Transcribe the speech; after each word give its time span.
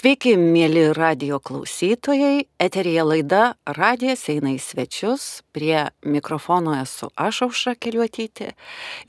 Sveiki, 0.00 0.30
mėly 0.32 0.94
radio 0.96 1.36
klausytojai. 1.44 2.46
Eterija 2.64 3.02
laida 3.04 3.40
Radijas 3.68 4.22
eina 4.32 4.54
į 4.54 4.60
svečius. 4.64 5.42
Prie 5.52 5.90
mikrofono 6.08 6.72
esu 6.78 7.10
aš 7.20 7.42
aušra 7.44 7.74
keliuotyti. 7.76 8.46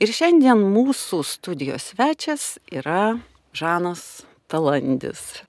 Ir 0.04 0.12
šiandien 0.12 0.60
mūsų 0.74 1.22
studijos 1.24 1.86
svečias 1.94 2.44
yra 2.68 3.14
Žanas 3.56 4.04
Talandis. 4.52 5.40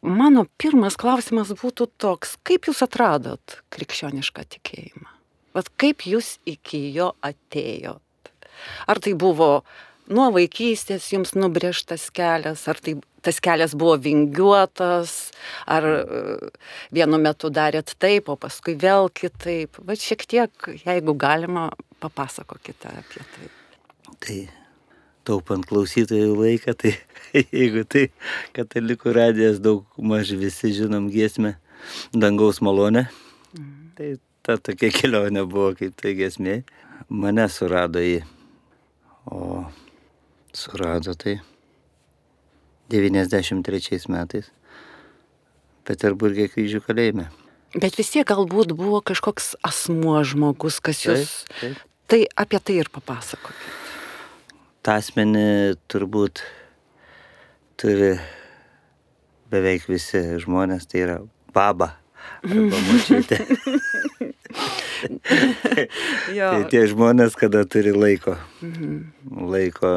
Mano 0.00 0.46
pirmas 0.56 0.96
klausimas 0.96 1.52
būtų 1.52 1.90
toks, 2.00 2.38
kaip 2.40 2.72
jūs 2.72 2.80
atradot 2.88 3.60
krikščionišką 3.76 4.48
tikėjimą? 4.56 5.12
Vat 5.52 5.68
kaip 5.76 6.08
jūs 6.08 6.38
iki 6.48 6.86
jo 6.96 7.12
atėjot? 7.20 8.32
Ar 8.88 8.96
tai 8.96 9.12
buvo 9.12 9.58
nuo 10.12 10.28
vaikystės 10.34 11.08
jums 11.12 11.34
nubrėžtas 11.38 12.08
kelias, 12.14 12.66
ar 12.70 12.80
tai 12.82 12.96
tas 13.22 13.38
kelias 13.42 13.74
buvo 13.78 13.96
vingiuotas, 14.02 15.32
ar 15.70 15.86
e, 15.88 15.98
vienu 16.94 17.20
metu 17.22 17.50
darėt 17.54 17.94
taip, 18.02 18.30
o 18.32 18.36
paskui 18.40 18.74
vėl 18.78 19.10
kitaip. 19.14 19.78
Va 19.86 19.96
šiek 19.98 20.24
tiek, 20.28 20.72
jeigu 20.82 21.14
galima, 21.18 21.68
papasakokite 22.02 22.90
apie 22.90 23.22
tai. 23.34 23.50
Tai 24.22 24.38
taupant 25.28 25.66
klausytojų 25.66 26.34
laiką, 26.34 26.74
tai 26.78 26.96
jeigu 27.58 27.86
tai 27.86 28.08
katalikų 28.56 29.14
radijas 29.16 29.62
daug 29.62 29.86
maž 29.98 30.34
visi 30.38 30.74
žinom 30.76 31.08
giesmę 31.14 31.56
dangaus 32.14 32.60
malonę, 32.62 33.06
mhm. 33.54 33.72
tai 33.98 34.14
ta 34.42 34.58
tokia 34.58 34.90
kelionė 34.98 35.46
buvo 35.46 35.72
kaip 35.78 35.96
tai 36.00 36.16
giesmė. 36.18 36.62
Mane 37.12 37.44
surado 37.50 38.00
į, 38.00 38.20
o 39.26 39.64
surado 40.52 41.14
tai 41.14 41.40
93 42.92 44.08
metais 44.12 44.50
Peterburgė 45.82 46.46
kryžių 46.52 46.82
kalėjime. 46.86 47.26
Bet 47.74 47.96
vis 47.98 48.12
tiek 48.12 48.26
galbūt 48.28 48.74
buvo 48.78 49.00
kažkoks 49.02 49.56
asmuo 49.66 50.20
žmogus, 50.28 50.78
kas 50.84 51.00
jūs... 51.06 51.32
Taip, 51.48 51.56
taip. 51.62 51.80
Tai 52.12 52.20
apie 52.44 52.60
tai 52.60 52.76
ir 52.82 52.90
papasakokit. 52.92 53.80
Ta 54.84 54.98
asmenį 55.00 55.78
turbūt 55.90 56.42
turi 57.80 58.12
beveik 59.50 59.88
visi 59.88 60.20
žmonės, 60.42 60.86
tai 60.90 61.02
yra 61.06 61.18
baba 61.56 61.94
tai 66.32 66.62
tie 66.70 66.82
žmonės, 66.90 67.34
kada 67.38 67.64
turi 67.66 67.92
laiko. 67.94 68.36
Mhm. 68.62 68.98
Laiko 69.52 69.90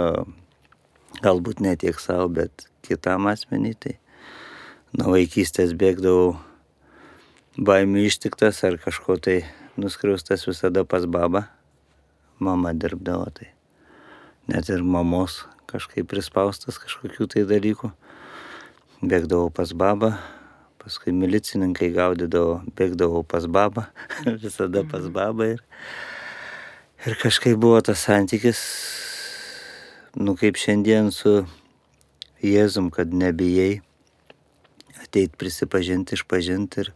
galbūt 1.24 1.62
ne 1.64 1.76
tiek 1.80 2.00
savo, 2.02 2.28
bet 2.32 2.68
kitam 2.86 3.30
asmenį. 3.32 3.74
Tai 3.80 3.96
nuo 4.98 5.16
vaikystės 5.16 5.74
bėgdavau 5.78 6.36
baimių 7.56 8.06
ištiktas 8.10 8.64
ar 8.68 8.80
kažko 8.82 9.18
tai 9.22 9.44
nuskriaustas 9.80 10.48
visada 10.48 10.86
pas 10.88 11.06
babą. 11.06 11.46
Mama 12.40 12.74
dirbdavo 12.76 13.30
tai. 13.32 13.52
Net 14.52 14.68
ir 14.70 14.84
mamos 14.84 15.46
kažkaip 15.72 16.08
prispaustas 16.12 16.80
kažkokių 16.82 17.30
tai 17.32 17.46
dalykų. 17.48 17.92
Bėgdavau 19.06 19.52
pas 19.54 19.72
babą, 19.76 20.16
paskui 20.82 21.14
milicininkai 21.16 21.92
gaudydavo, 21.96 22.62
bėgdavau 22.78 23.24
pas 23.28 23.46
babą, 23.46 23.88
visada 24.44 24.84
pas 24.84 25.04
mhm. 25.04 25.16
babą. 25.16 25.50
Ir, 25.56 25.64
ir 27.08 27.18
kažkaip 27.22 27.60
buvo 27.60 27.82
tas 27.86 28.04
santykis 28.08 28.62
nu 30.16 30.36
kaip 30.40 30.60
šiandien 30.60 31.12
su 31.12 31.44
Jėzum, 32.46 32.92
kad 32.94 33.14
nebijai 33.16 33.82
ateit 35.02 35.36
prisipažinti, 35.40 36.18
išpažinti 36.18 36.84
ir 36.84 36.92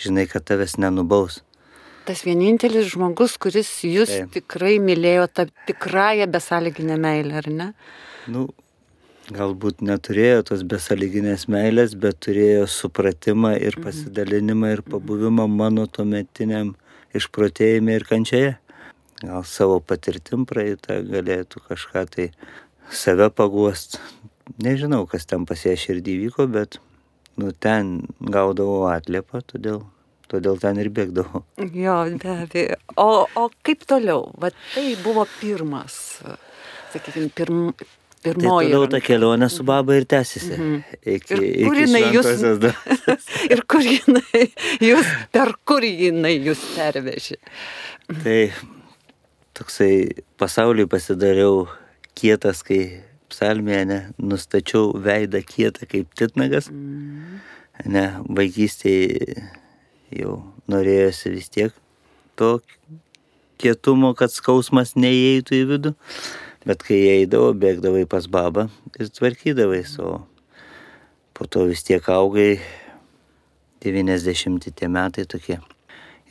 žinai, 0.00 0.26
kad 0.30 0.46
tavęs 0.48 0.78
nenubaus. 0.80 1.42
Tas 2.04 2.20
vienintelis 2.26 2.90
žmogus, 2.92 3.38
kuris 3.40 3.70
jūs 3.88 4.10
Taip. 4.12 4.34
tikrai 4.34 4.76
mylėjo 4.82 5.24
tą 5.32 5.46
tikrąją 5.68 6.28
besąlyginę 6.32 6.98
meilę, 7.00 7.38
ar 7.40 7.48
ne? 7.48 7.68
Nu, 8.28 8.48
galbūt 9.32 9.80
neturėjo 9.80 10.42
tos 10.50 10.64
besąlyginės 10.68 11.46
meilės, 11.48 11.94
bet 11.96 12.20
turėjo 12.26 12.66
supratimą 12.68 13.54
ir 13.56 13.78
mhm. 13.78 13.86
pasidalinimą 13.86 14.74
ir 14.76 14.84
pabuvimą 14.84 15.48
mano 15.48 15.86
tuometiniam 15.88 16.74
išprotėjime 17.16 17.96
ir 17.96 18.04
kančioje. 18.10 18.52
Gal 19.24 19.44
savo 19.48 19.78
patirtim 19.80 20.44
praeitą 20.48 20.98
galėtų 21.08 21.62
kažką 21.68 22.04
tai 22.12 22.26
save 22.92 23.30
paguost. 23.32 23.96
Nežinau, 24.60 25.06
kas 25.08 25.24
ten 25.30 25.46
pas 25.48 25.62
ją 25.64 25.72
širdį 25.80 26.18
vyko, 26.26 26.44
bet 26.52 26.76
nu, 27.40 27.52
ten 27.52 27.96
gaudavau 28.20 28.90
atliepą, 28.92 29.40
todėl, 29.48 29.80
todėl 30.28 30.60
ten 30.60 30.80
ir 30.82 30.90
bėgdavau. 30.94 31.44
Jo, 31.72 31.96
be 32.20 32.36
abejo. 32.44 32.78
O, 33.00 33.24
o 33.24 33.48
kaip 33.64 33.86
toliau? 33.88 34.28
Va, 34.40 34.52
tai 34.74 34.90
buvo 35.00 35.24
pirmas, 35.38 35.96
sakykime, 36.92 37.30
pirm, 37.32 37.64
pirmoji. 38.20 38.44
Tai 38.44 38.76
toliau 38.76 38.90
ta 38.92 39.00
kelionė 39.04 39.48
su 39.52 39.64
baba 39.64 39.96
ir 39.96 40.04
tęsiasi. 40.10 40.52
Mm 40.52 40.68
-hmm. 40.68 41.00
iki, 41.16 41.40
ir 41.62 41.66
kur 41.70 41.80
jinai 41.80 42.04
jūs... 42.18 42.30
ir 43.56 43.64
kur 43.64 43.88
jinai 43.88 44.44
jūs, 44.92 45.16
per 45.32 45.56
kur 45.64 45.88
jinai 45.88 46.36
jūs 46.44 46.68
pervežė? 46.76 47.40
tai 48.22 48.52
toksai 49.54 50.24
pasauliui 50.40 50.88
pasidariau 50.90 51.64
kietas, 52.18 52.62
kai 52.66 53.04
psalmėje 53.30 53.84
ne, 53.90 54.00
nustačiau 54.18 54.92
veidą 55.04 55.42
kietą 55.46 55.88
kaip 55.90 56.14
titnagas. 56.18 56.70
Mm. 56.70 57.40
Ne, 57.90 58.04
vaikystėje 58.38 59.48
jau 60.14 60.36
norėjosi 60.70 61.32
vis 61.34 61.50
tiek 61.50 61.74
to 62.38 62.58
kietumo, 63.58 64.12
kad 64.18 64.32
skausmas 64.34 64.94
neįeitų 64.98 65.58
į 65.58 65.66
vidų. 65.72 65.94
Bet 66.64 66.84
kai 66.86 67.00
eidavo, 67.18 67.50
bėgdavai 67.60 68.06
pas 68.08 68.26
babą 68.30 68.68
ir 68.96 69.10
tvarkydavai, 69.12 69.82
o 70.00 70.22
po 71.36 71.46
to 71.50 71.66
vis 71.68 71.84
tiek 71.84 72.06
augai 72.08 72.56
90 73.84 74.72
tie 74.72 74.88
metai 74.88 75.26
tokie 75.28 75.58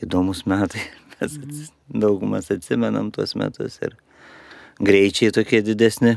įdomus 0.02 0.42
metai. 0.50 0.82
Mes 1.20 1.38
mhm. 1.38 1.73
Daugumas 1.88 2.50
atsimenam 2.50 3.10
tuos 3.12 3.34
metus 3.36 3.78
ir 3.82 3.96
greičiai 4.80 5.32
tokie 5.34 5.60
didesni, 5.64 6.16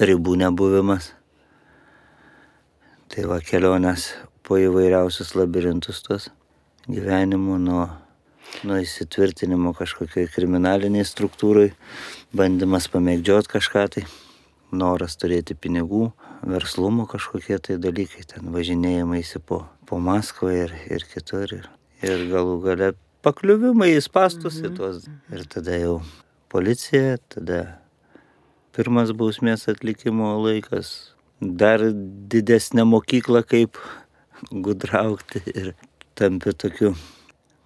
ribų 0.00 0.38
nebuvimas. 0.40 1.12
Tai 3.12 3.28
va 3.30 3.38
kelionės 3.44 4.08
po 4.42 4.58
įvairiausius 4.58 5.34
labirintus 5.38 6.02
tos 6.02 6.30
gyvenimų 6.90 7.58
nuo, 7.62 7.84
nuo 8.66 8.80
įsitvirtinimo 8.82 9.74
kažkokiai 9.76 10.28
kriminaliniai 10.32 11.06
struktūrai, 11.06 11.70
bandymas 12.34 12.88
pamėgdžiot 12.92 13.48
kažką 13.52 13.86
tai, 13.94 14.04
noras 14.74 15.14
turėti 15.20 15.54
pinigų, 15.54 16.08
verslumo 16.42 17.06
kažkokie 17.08 17.60
tai 17.62 17.78
dalykai, 17.80 18.26
ten 18.28 18.50
važinėjimai 18.52 19.22
po, 19.46 19.64
po 19.86 20.00
Maskvą 20.02 20.52
ir, 20.64 20.74
ir 20.90 21.06
kitur. 21.08 21.54
Ir, 21.60 21.70
ir 22.02 22.26
galų 22.32 22.58
gale 22.64 22.92
pakliuvimai 23.24 23.94
į 23.96 24.02
spastus 24.04 24.60
mhm. 24.60 24.66
į 24.68 24.76
tuos. 24.78 25.08
Ir 25.32 25.48
tada 25.50 25.78
jau 25.80 25.96
policija, 26.52 27.18
tada 27.32 27.62
pirmas 28.74 29.12
bausmės 29.16 29.68
atlikimo 29.70 30.34
laikas, 30.42 31.14
dar 31.40 31.82
didesnė 32.30 32.86
mokykla 32.88 33.44
kaip 33.46 33.78
gudraukti 34.50 35.42
ir 35.54 35.72
tampi 36.18 36.54
tokiu, 36.54 36.92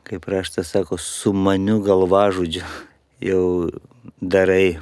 kaip 0.08 0.28
raštas 0.30 0.72
sako, 0.74 0.98
sumaniu 1.00 1.80
galvažudžiu. 1.84 2.64
Jau 3.24 3.42
darai, 4.22 4.78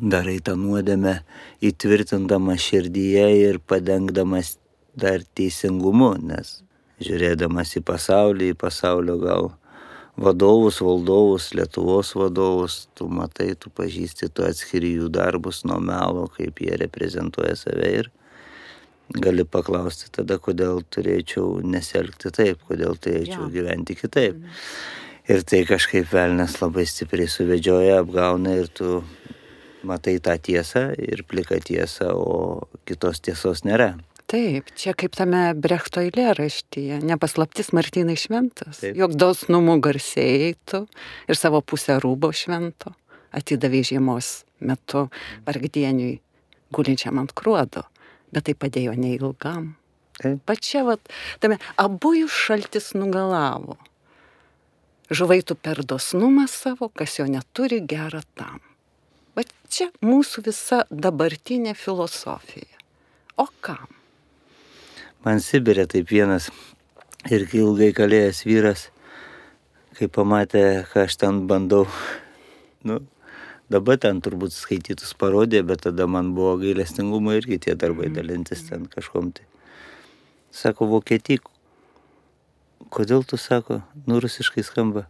darai 0.00 0.38
tą 0.40 0.56
nuodėmę 0.56 1.18
įtvirtindamas 1.66 2.62
širdyje 2.64 3.26
ir 3.42 3.60
padengdamas 3.60 4.56
dar 4.96 5.20
teisingumu, 5.36 6.14
nes 6.24 6.60
žiūrėdamas 7.04 7.76
į 7.78 7.84
pasaulį, 7.86 8.52
į 8.54 8.58
pasaulio 8.60 9.18
gal 9.20 9.50
vadovus, 10.16 10.80
valdovus, 10.84 11.50
Lietuvos 11.54 12.14
vadovus, 12.14 12.88
tu 12.94 13.08
matai, 13.08 13.54
tu 13.54 13.70
pažįsti, 13.70 14.30
tu 14.34 14.46
atskiri 14.46 14.94
jų 14.98 15.10
darbus 15.12 15.64
nuo 15.68 15.78
melo, 15.82 16.26
kaip 16.36 16.60
jie 16.62 16.78
reprezentuoja 16.80 17.56
save 17.58 17.92
ir 18.02 18.10
gali 19.10 19.44
paklausti 19.44 20.10
tada, 20.14 20.38
kodėl 20.38 20.84
turėčiau 20.86 21.58
neselgti 21.66 22.30
taip, 22.30 22.60
kodėl 22.68 22.94
turėčiau 22.94 23.48
ja. 23.48 23.52
gyventi 23.54 23.98
kitaip. 23.98 24.38
Mhm. 24.38 24.58
Ir 25.30 25.44
tai 25.46 25.60
kažkaip 25.68 26.08
velnės 26.10 26.56
labai 26.58 26.86
stipriai 26.90 27.30
suvedžioja, 27.30 28.00
apgauna 28.02 28.56
ir 28.58 28.70
tu 28.74 29.02
matai 29.86 30.16
tą 30.22 30.34
tiesą 30.42 30.88
ir 30.98 31.22
pliką 31.28 31.60
tiesą, 31.62 32.10
o 32.16 32.66
kitos 32.88 33.22
tiesos 33.22 33.62
nėra. 33.66 33.92
Taip, 34.30 34.68
čia 34.78 34.94
kaip 34.94 35.16
tame 35.18 35.50
Brechto 35.58 36.04
eilėraštyje, 36.04 37.00
nepaslaptis 37.02 37.72
Martynai 37.74 38.14
šventas, 38.14 38.78
Taip. 38.84 38.94
jog 38.94 39.16
dosnumu 39.18 39.74
garsėjai 39.82 40.52
tu 40.70 40.84
ir 41.26 41.38
savo 41.38 41.58
pusę 41.66 41.98
rūbo 41.98 42.30
švento 42.30 42.94
atidavė 43.34 43.82
žiemos 43.90 44.30
metu 44.62 45.08
vargdieniui 45.46 46.20
gulinčiam 46.74 47.18
ant 47.22 47.34
kruodo. 47.36 47.86
Bet 48.30 48.46
tai 48.46 48.54
padėjo 48.54 48.94
neilgam. 48.94 49.72
Pačia, 50.46 50.84
vat, 50.86 51.02
tame, 51.42 51.56
abu 51.80 52.12
jų 52.14 52.28
šaltis 52.30 52.92
nugalavo. 52.94 53.78
Žuvaitų 55.10 55.56
per 55.58 55.80
dosnumą 55.82 56.44
savo, 56.46 56.90
kas 56.94 57.18
jo 57.18 57.26
neturi, 57.26 57.80
gera 57.82 58.20
tam. 58.38 58.60
Va 59.34 59.42
čia 59.66 59.88
mūsų 60.04 60.44
visa 60.46 60.84
dabartinė 60.90 61.74
filosofija. 61.74 62.78
O 63.40 63.48
kam? 63.64 63.88
man 65.24 65.40
Sibirė 65.44 65.86
taip 65.90 66.08
vienas 66.12 66.48
ir 67.28 67.44
ilgai 67.52 67.90
kalėjęs 67.96 68.42
vyras, 68.48 68.86
kai 69.98 70.08
pamatė, 70.08 70.84
ką 70.92 71.04
aš 71.04 71.18
ten 71.20 71.42
bandau, 71.50 71.84
nu, 72.88 73.00
dabar 73.72 74.00
ten 74.00 74.22
turbūt 74.24 74.56
skaitytus 74.56 75.12
parodė, 75.20 75.62
bet 75.66 75.84
tada 75.86 76.08
man 76.08 76.32
buvo 76.36 76.56
gailestingumo 76.62 77.36
irgi 77.36 77.60
tie 77.66 77.76
darbai 77.76 78.08
mhm. 78.08 78.16
dalintis 78.16 78.64
ten 78.68 78.88
kažkom. 78.90 79.32
Tai. 79.36 79.46
Sako, 80.50 80.88
vokietį, 80.90 81.38
kodėl 82.90 83.22
tu 83.28 83.38
sako, 83.38 83.82
nu 84.08 84.18
rusiškai 84.22 84.64
skamba, 84.66 85.04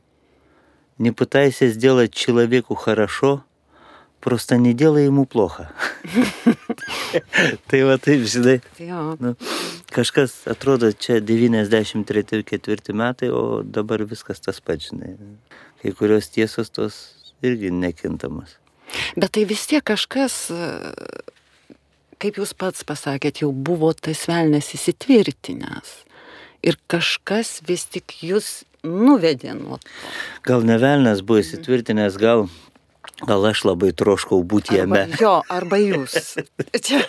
neputaisies 1.00 1.78
dėl 1.80 2.02
atčilavėkų 2.02 2.76
harašo, 2.82 3.38
просто 4.19 4.57
не 4.57 4.73
делай 4.73 5.05
ему 5.05 5.25
плохо. 5.25 5.69
tai 7.69 7.83
va 7.85 7.97
taip, 8.01 8.25
žinai, 8.25 8.59
Jo. 8.79 9.15
nu, 9.19 9.35
kažkas 9.93 10.47
atrodo 10.49 10.91
čia 10.91 11.19
93-4 11.21 12.93
metai, 12.93 13.29
o 13.29 13.61
dabar 13.63 14.03
viskas 14.05 14.41
tas 14.41 14.59
pats, 14.61 14.89
žinai. 14.91 15.15
Kai 15.81 15.93
kurios 15.93 16.29
tiesos 16.33 16.71
tos 16.73 16.95
irgi 17.45 17.69
nekintamas. 17.71 18.57
Bet 19.17 19.31
tai 19.37 19.45
vis 19.45 19.65
tiek 19.69 19.83
kažkas, 19.85 20.49
e, 20.53 21.75
kaip 22.21 22.39
jūs 22.41 22.53
pats 22.57 22.85
pasakėt, 22.87 23.43
jau 23.43 23.51
buvo 23.53 23.91
tas 23.93 24.25
velnės 24.29 24.73
įsitvirtinęs. 24.77 25.93
Ir 26.65 26.77
kažkas 26.89 27.59
vis 27.67 27.85
tik 27.85 28.15
jūs 28.25 28.63
nuvedė 28.85 29.53
nuo 29.57 29.77
to. 29.81 29.89
Gal 30.45 30.65
ne 30.65 30.77
velnas 30.81 31.21
buvo 31.25 31.41
įsitvirtinęs, 31.43 32.17
gal, 32.21 32.47
gal 33.28 33.44
aš 33.50 33.62
labai 33.68 33.90
troškau 33.96 34.40
būti 34.48 34.76
Arba, 34.80 35.02
jame. 35.04 35.18
jo, 35.20 35.32
arba 35.52 35.78
jūs. 35.80 36.14
Čia, 36.86 37.00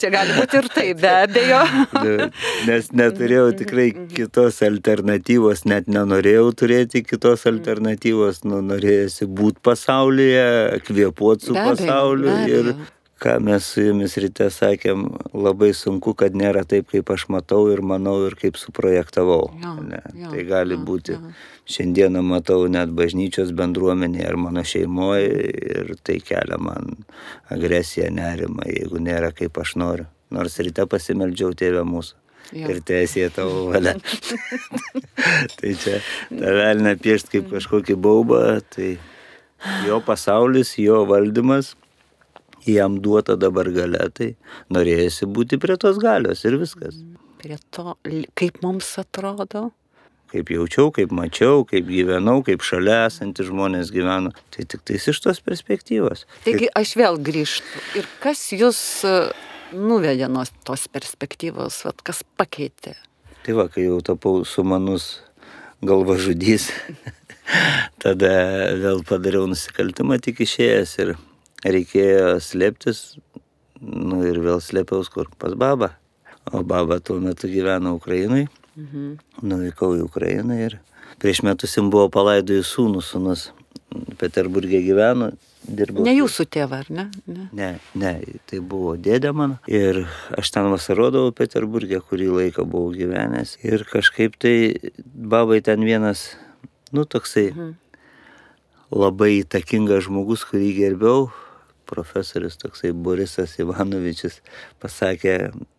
čia 0.00 0.10
gali 0.12 0.34
būti 0.36 0.58
ir 0.60 0.68
tai, 0.74 0.86
be 0.98 1.10
abejo. 1.24 1.60
Nu, 1.94 2.28
Nes 2.68 2.90
neturėjau 2.96 3.48
tikrai 3.60 3.86
kitos 4.12 4.60
alternatyvos, 4.66 5.64
net 5.70 5.88
nenorėjau 5.88 6.50
turėti 6.60 7.02
kitos 7.06 7.46
alternatyvos, 7.48 8.42
nu, 8.48 8.60
norėjusi 8.68 9.28
būti 9.40 9.62
pasaulyje, 9.64 10.46
kvėpuoti 10.88 11.48
su 11.50 11.56
Be 11.56 11.64
pasauliu. 11.70 12.32
be 12.32 12.60
Ir. 12.60 12.72
Ką 13.18 13.38
mes 13.42 13.66
su 13.66 13.82
jumis 13.82 14.14
ryte 14.22 14.46
sakėm, 14.54 15.06
labai 15.34 15.72
sunku, 15.74 16.14
kad 16.18 16.36
nėra 16.38 16.62
taip, 16.68 16.88
kaip 16.92 17.10
aš 17.10 17.26
matau 17.34 17.64
ir 17.72 17.82
manau 17.82 18.16
ir 18.28 18.36
kaip 18.38 18.58
suprojektavau. 18.60 19.48
Jo, 19.62 19.74
Ne, 19.88 20.00
jo, 20.14 20.30
tai 20.32 20.44
gali 20.48 20.76
jo, 20.76 20.84
būti. 20.86 21.16
jo. 21.16 21.32
Šiandieną 21.68 22.22
matau 22.24 22.62
net 22.70 22.92
bažnyčios 22.96 23.50
bendruomenėje 23.56 24.28
ar 24.28 24.36
mano 24.40 24.62
šeimoje 24.64 25.26
ir 25.72 25.90
tai 26.02 26.18
kelia 26.24 26.58
man 26.60 26.94
agresiją, 27.52 28.08
nerimą, 28.14 28.64
jeigu 28.68 29.02
nėra 29.02 29.32
kaip 29.36 29.58
aš 29.60 29.74
noriu. 29.80 30.06
Nors 30.30 30.58
ryte 30.60 30.84
pasimeldžiau 30.86 31.54
tėvę 31.56 31.84
mūsų. 31.88 32.14
Jo. 32.52 32.68
Ir 32.72 32.78
tiesie 32.84 33.26
tavo 33.32 33.66
valia. 33.72 33.92
tai 35.58 35.74
čia 35.76 35.98
tą 36.30 36.54
velnę 36.60 36.94
piešti 37.00 37.34
kaip 37.38 37.50
kažkokį 37.52 37.96
baubą, 38.00 38.40
tai 38.72 38.94
jo 39.88 39.98
pasaulis, 40.04 40.74
jo 40.80 41.02
valdymas, 41.08 41.74
jam 42.66 42.98
duota 43.02 43.36
dabar 43.36 43.70
gale, 43.72 44.00
tai 44.14 44.34
norėjusi 44.74 45.28
būti 45.30 45.58
prie 45.60 45.76
tos 45.80 45.98
galios 46.02 46.44
ir 46.44 46.58
viskas. 46.60 47.00
Prie 47.38 47.58
to, 47.74 47.94
kaip 48.38 48.62
mums 48.64 48.90
atrodo. 49.00 49.68
Kaip 50.28 50.50
jaučiau, 50.52 50.90
kaip 50.92 51.12
mačiau, 51.14 51.62
kaip 51.64 51.86
gyvenau, 51.88 52.42
kaip 52.44 52.64
šalia 52.66 53.06
esantys 53.06 53.48
žmonės 53.48 53.92
gyveno. 53.94 54.34
Tai 54.52 54.66
tik 54.68 54.82
tais 54.84 55.06
iš 55.08 55.22
tos 55.24 55.40
perspektyvos. 55.40 56.26
Taigi 56.44 56.68
aš 56.76 56.96
vėl 57.00 57.16
grįžtu. 57.24 57.84
Ir 57.96 58.08
kas 58.20 58.42
jūs 58.52 58.80
e, 59.08 59.14
nuvedė 59.72 60.28
nuo 60.28 60.44
tos 60.68 60.84
perspektyvos, 60.92 61.80
vat, 61.88 62.04
kas 62.04 62.20
pakeitė? 62.36 62.98
Tai 63.46 63.56
va, 63.56 63.68
kai 63.72 63.86
jau 63.86 64.02
tapau 64.04 64.42
sumanus 64.44 65.22
galva 65.80 66.18
žudys, 66.20 66.68
tada 68.02 68.34
vėl 68.76 69.00
padariau 69.08 69.48
nusikaltimą 69.48 70.18
tik 70.20 70.42
išėjęs 70.44 70.94
ir 71.06 71.14
reikėjo 71.64 72.36
slėptis. 72.42 73.18
Nu 73.80 74.24
ir 74.26 74.40
vėl 74.42 74.60
slėpiaus 74.62 75.10
kur 75.14 75.30
pas 75.38 75.54
babą. 75.54 75.92
O 76.52 76.62
baba 76.66 76.98
tuo 77.00 77.18
metu 77.20 77.48
gyveno 77.50 77.94
Ukrainai. 77.98 78.46
Mhm. 78.78 79.18
Nuvykau 79.42 79.96
į 79.98 80.04
Ukrainą 80.06 80.56
ir 80.66 80.78
prieš 81.18 81.42
metus 81.42 81.74
jam 81.76 81.90
buvo 81.90 82.08
palaidojus 82.14 82.70
sūnų, 82.76 83.02
sūnus 83.02 83.48
Peterburgė 84.20 84.82
gyveno, 84.84 85.30
dirbo. 85.64 86.04
Ne 86.04 86.12
jūsų 86.14 86.44
tėva, 86.52 86.82
ar 86.84 86.90
ne? 86.92 87.06
ne? 87.26 87.46
Ne, 87.56 87.68
ne, 87.98 88.12
tai 88.46 88.60
buvo 88.60 88.92
dėdė 89.00 89.32
mano. 89.34 89.56
Ir 89.66 90.02
aš 90.36 90.50
ten 90.54 90.68
vasarodavau 90.70 91.32
Peterburgė, 91.34 92.02
kurį 92.04 92.28
laiką 92.36 92.66
buvau 92.68 92.92
gyvenęs. 92.94 93.56
Ir 93.64 93.86
kažkaip 93.88 94.36
tai 94.38 94.54
babai 95.04 95.62
ten 95.64 95.82
vienas, 95.88 96.36
nu 96.92 97.04
toksai 97.08 97.48
Mhm. 97.54 97.74
labai 98.92 99.40
įtakingas 99.42 100.06
žmogus, 100.06 100.44
kurį 100.48 100.70
gerbiau, 100.76 101.30
profesorius 101.88 102.58
toksai 102.60 102.92
Borisas 102.92 103.56
Ivanovičius, 103.62 104.40
pasakė 104.82 105.36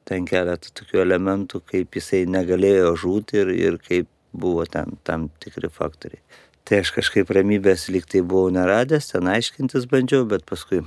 ten 0.10 0.26
keletą 0.30 0.74
tokių 0.82 1.04
elementų, 1.06 1.62
kaip 1.70 2.00
jisai 2.00 2.26
negalėjo 2.30 2.96
žūti 3.04 3.44
ir, 3.44 3.54
ir 3.56 3.78
kaip 3.86 4.10
buvo 4.34 4.66
ten 4.70 4.98
tam 5.08 5.30
tikri 5.42 5.70
faktoriai. 5.74 6.22
Tai 6.66 6.82
aš 6.84 6.92
kažkaip 6.94 7.32
ramybės 7.34 7.88
lyg 7.94 8.06
tai 8.10 8.22
buvau 8.22 8.52
neradęs, 8.54 9.12
ten 9.14 9.30
aiškintis 9.30 9.88
bandžiau, 9.90 10.28
bet 10.30 10.46
paskui 10.50 10.84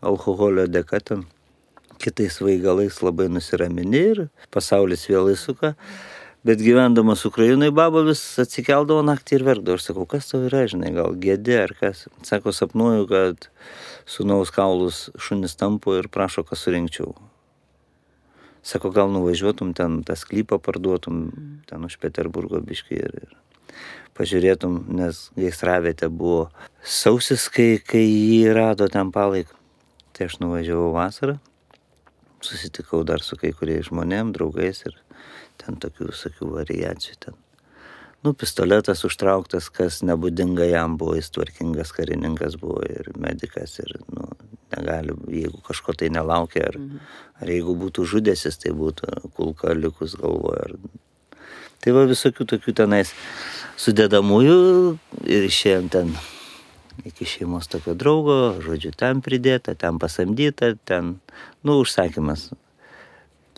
alkoholio 0.00 0.64
dėka 0.70 1.02
ten 1.04 1.26
kitais 1.98 2.38
vaigalais 2.40 3.00
labai 3.02 3.26
nusiramini 3.28 4.04
ir 4.12 4.22
pasaulis 4.54 5.04
vėl 5.10 5.32
įsuka. 5.34 5.74
Bet 6.46 6.60
gyvendamas 6.62 7.24
Ukrainai, 7.26 7.72
baba 7.74 8.04
vis 8.06 8.20
atsikeldavo 8.38 9.02
naktį 9.02 9.40
ir 9.40 9.44
verkdavo. 9.48 9.74
Aš 9.74 9.88
sakau, 9.88 10.04
kas 10.06 10.28
tau 10.30 10.44
yra, 10.46 10.62
žinai, 10.70 10.92
gal 10.94 11.16
gėdė 11.18 11.56
ar 11.64 11.72
kas. 11.80 12.04
Sako, 12.26 12.52
sapnuoju, 12.54 13.08
kad 13.10 13.48
sunaus 14.06 14.52
kaulus 14.54 15.08
šunis 15.18 15.58
tampo 15.58 15.96
ir 15.98 16.06
prašo, 16.14 16.44
kad 16.46 16.60
surinkčiau. 16.60 17.16
Sako, 18.62 18.92
gal 18.94 19.10
nuvažiuotum 19.10 19.74
ten 19.74 19.98
tą 20.06 20.14
sklypą 20.18 20.60
parduotum, 20.62 21.18
ten 21.66 21.88
už 21.88 21.98
Peterburgo 21.98 22.62
biškį 22.62 23.02
ir, 23.02 23.18
ir 23.26 23.74
pažiūrėtum, 24.18 24.78
nes 24.94 25.24
gaisravietė 25.38 26.06
buvo 26.06 26.48
sausis, 26.82 27.48
kai, 27.50 27.82
kai 27.82 28.04
jį 28.06 28.54
rado 28.54 28.86
ten 28.92 29.10
palaik. 29.14 29.50
Tai 30.14 30.30
aš 30.30 30.38
nuvažiavau 30.42 30.94
vasarą, 30.94 31.38
susitikau 32.46 33.02
dar 33.06 33.26
su 33.26 33.38
kai 33.38 33.50
kuriais 33.54 33.90
žmonėm, 33.90 34.30
draugais 34.34 34.86
ir 34.86 34.98
ten 35.60 35.78
tokių 35.82 36.10
visokių 36.12 36.50
variacijų 36.54 37.20
ten. 37.26 37.38
Nu, 38.26 38.32
pistoletas 38.34 39.04
užtrauktas, 39.06 39.68
kas 39.70 40.00
nebūdinga 40.02 40.66
jam 40.66 40.96
buvo, 40.98 41.14
jis 41.14 41.30
tvarkingas 41.36 41.92
karininkas 41.94 42.56
buvo 42.58 42.80
ir 42.82 43.12
medikas 43.14 43.76
ir, 43.78 43.92
nu, 44.10 44.26
negali, 44.74 45.14
jeigu 45.30 45.60
kažko 45.66 45.94
tai 46.00 46.08
nelaukia, 46.10 46.64
ar, 46.72 46.80
ar 47.38 47.52
jeigu 47.52 47.76
būtų 47.78 48.06
žudęsis, 48.10 48.58
tai 48.64 48.74
būtų 48.74 49.30
kulka 49.38 49.76
likus 49.78 50.16
galvoje. 50.18 50.64
Ar... 50.66 51.44
Tai 51.78 51.94
va 51.94 52.08
visokių 52.10 52.48
tokių 52.56 52.74
tenais 52.80 53.14
sudėdamųjų 53.78 54.58
ir 55.30 55.46
išėjom 55.46 55.86
ten 55.94 56.10
iki 57.06 57.28
šeimos 57.28 57.70
tokio 57.70 57.94
draugo, 57.94 58.58
žodžiu, 58.64 58.90
ten 58.98 59.22
pridėta, 59.22 59.76
ten 59.78 60.02
pasamdyta, 60.02 60.72
ten, 60.90 61.20
nu, 61.62 61.78
užsakymas. 61.84 62.48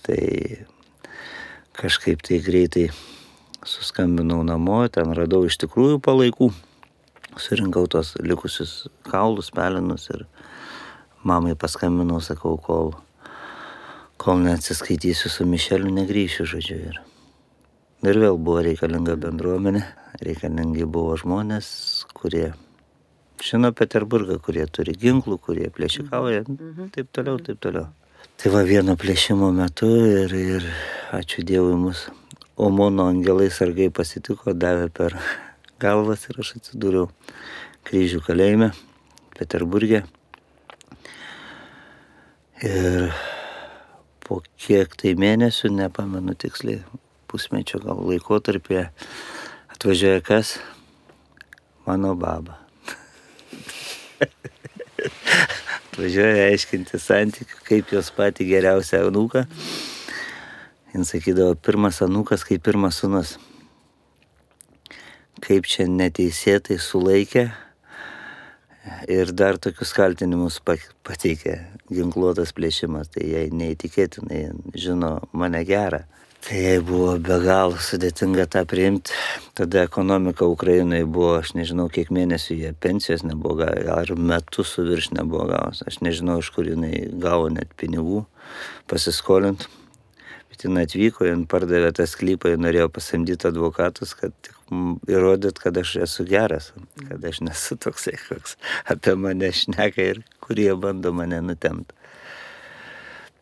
Tai 0.05 0.21
kažkaip 1.79 2.23
tai 2.27 2.41
greitai 2.45 2.89
suskambinau 3.67 4.43
namo, 4.47 4.83
ten 4.89 5.13
radau 5.17 5.45
iš 5.47 5.59
tikrųjų 5.61 6.01
palaikų, 6.05 6.51
surinkau 7.41 7.87
tos 7.91 8.15
likusius 8.25 8.89
kaulus, 9.09 9.51
pelinus 9.55 10.09
ir 10.15 10.25
mamai 11.23 11.55
paskambinau, 11.59 12.21
sakau, 12.25 12.57
kol, 12.57 12.95
kol 14.21 14.41
neatsiskaitysiu 14.47 15.31
su 15.33 15.47
Mišeliu, 15.49 15.93
negryšiu, 15.95 16.49
žodžiu. 16.49 16.81
Ir, 16.91 17.01
ir 18.09 18.23
vėl 18.25 18.41
buvo 18.41 18.65
reikalinga 18.65 19.19
bendruomenė, 19.21 19.85
reikalingi 20.25 20.89
buvo 20.89 21.19
žmonės, 21.21 21.71
kurie 22.17 22.51
žino 23.45 23.73
Peterburgą, 23.77 24.39
kurie 24.45 24.67
turi 24.69 24.97
ginklų, 24.97 25.39
kurie 25.41 25.69
plėšikauja, 25.73 26.45
taip 26.97 27.13
toliau, 27.17 27.41
taip 27.45 27.61
toliau. 27.61 27.89
Tai 28.41 28.53
va 28.55 28.65
vieno 28.65 28.97
plėšimo 28.97 29.51
metu 29.53 29.89
ir, 30.09 30.33
ir 30.33 30.67
ačiū 31.11 31.43
Dievui 31.43 31.75
mus 31.75 32.07
Omono 32.61 33.07
angelai 33.09 33.49
sargai 33.51 33.89
pasitiko, 33.91 34.53
davė 34.53 34.91
per 34.93 35.17
galvas 35.81 36.27
ir 36.29 36.39
aš 36.43 36.51
atsidūriau 36.59 37.09
kryžių 37.89 38.21
kalėjime 38.27 38.69
Peterburgė. 39.39 40.03
Ir 42.61 43.15
po 44.27 44.43
kiek 44.61 44.93
tai 45.01 45.15
mėnesių, 45.17 45.73
nepamenu 45.79 46.37
tiksliai, 46.37 46.83
pusmečio 47.33 47.81
gal 47.81 48.03
laikotarpėje, 48.11 48.91
atvažiuoja 49.73 50.21
kas? 50.27 50.59
Mano 51.89 52.13
baba. 52.15 52.61
atvažiuoja 56.01 56.51
aiškinti 56.51 57.01
santykių, 57.01 57.59
kaip 57.67 57.91
jos 57.93 58.13
pati 58.17 58.47
geriausia 58.49 59.03
anūka. 59.09 59.47
Jis 60.91 61.13
sakydavo, 61.13 61.55
pirmas 61.55 62.01
anūkas 62.03 62.43
kaip 62.43 62.65
pirmas 62.67 62.97
sunus. 62.99 63.37
Kaip 65.41 65.69
čia 65.71 65.87
neteisėtai 65.87 66.81
sulaikė 66.83 67.45
ir 69.07 69.31
dar 69.39 69.61
tokius 69.63 69.95
kaltinimus 69.95 70.59
pateikė 70.67 71.55
ginkluotas 71.95 72.51
plėšimas, 72.57 73.13
tai 73.15 73.29
jai 73.31 73.45
neįtikėtinai 73.55 74.43
žino 74.75 75.13
mane 75.31 75.63
gerą. 75.69 76.03
Tai 76.43 76.59
jai 76.59 76.79
buvo 76.83 77.15
be 77.23 77.37
galo 77.45 77.79
sudėtinga 77.79 78.49
tą 78.51 78.65
priimti. 78.67 79.15
Tada 79.55 79.85
ekonomika 79.87 80.49
Ukrainai 80.51 81.05
buvo, 81.05 81.37
aš 81.39 81.53
nežinau, 81.55 81.87
kiek 81.93 82.11
mėnesių 82.11 82.57
jie 82.65 82.71
pensijos 82.75 83.23
nebuvo 83.23 83.61
gavę, 83.61 83.85
ar 83.95 84.15
metus 84.17 84.75
su 84.75 84.87
virš 84.89 85.13
nebuvo 85.15 85.47
gavus. 85.53 85.85
Aš 85.87 86.01
nežinau, 86.03 86.41
iš 86.43 86.51
kur 86.57 86.67
jinai 86.67 87.05
gavo 87.21 87.47
net 87.53 87.77
pinigų 87.79 88.25
pasiskolint. 88.91 89.69
Jinai 90.61 90.85
atvyko, 90.85 91.25
jin 91.25 91.47
pardavė 91.49 91.93
tą 91.97 92.05
sklypą, 92.09 92.51
jin 92.53 92.65
norėjo 92.67 92.91
pasamdyti 92.93 93.49
advokatus, 93.49 94.13
kad 94.19 94.35
tik 94.45 94.57
įrodyt, 95.11 95.59
kad 95.63 95.79
aš 95.81 95.95
esu 96.05 96.27
geras, 96.29 96.71
kad 97.09 97.25
aš 97.25 97.41
nesu 97.47 97.79
toksai, 97.81 98.17
koks 98.29 98.59
apie 98.93 99.17
mane 99.17 99.51
šneka 99.57 100.05
ir 100.13 100.23
kurie 100.45 100.71
bando 100.77 101.15
mane 101.17 101.41
nutemti. 101.45 101.97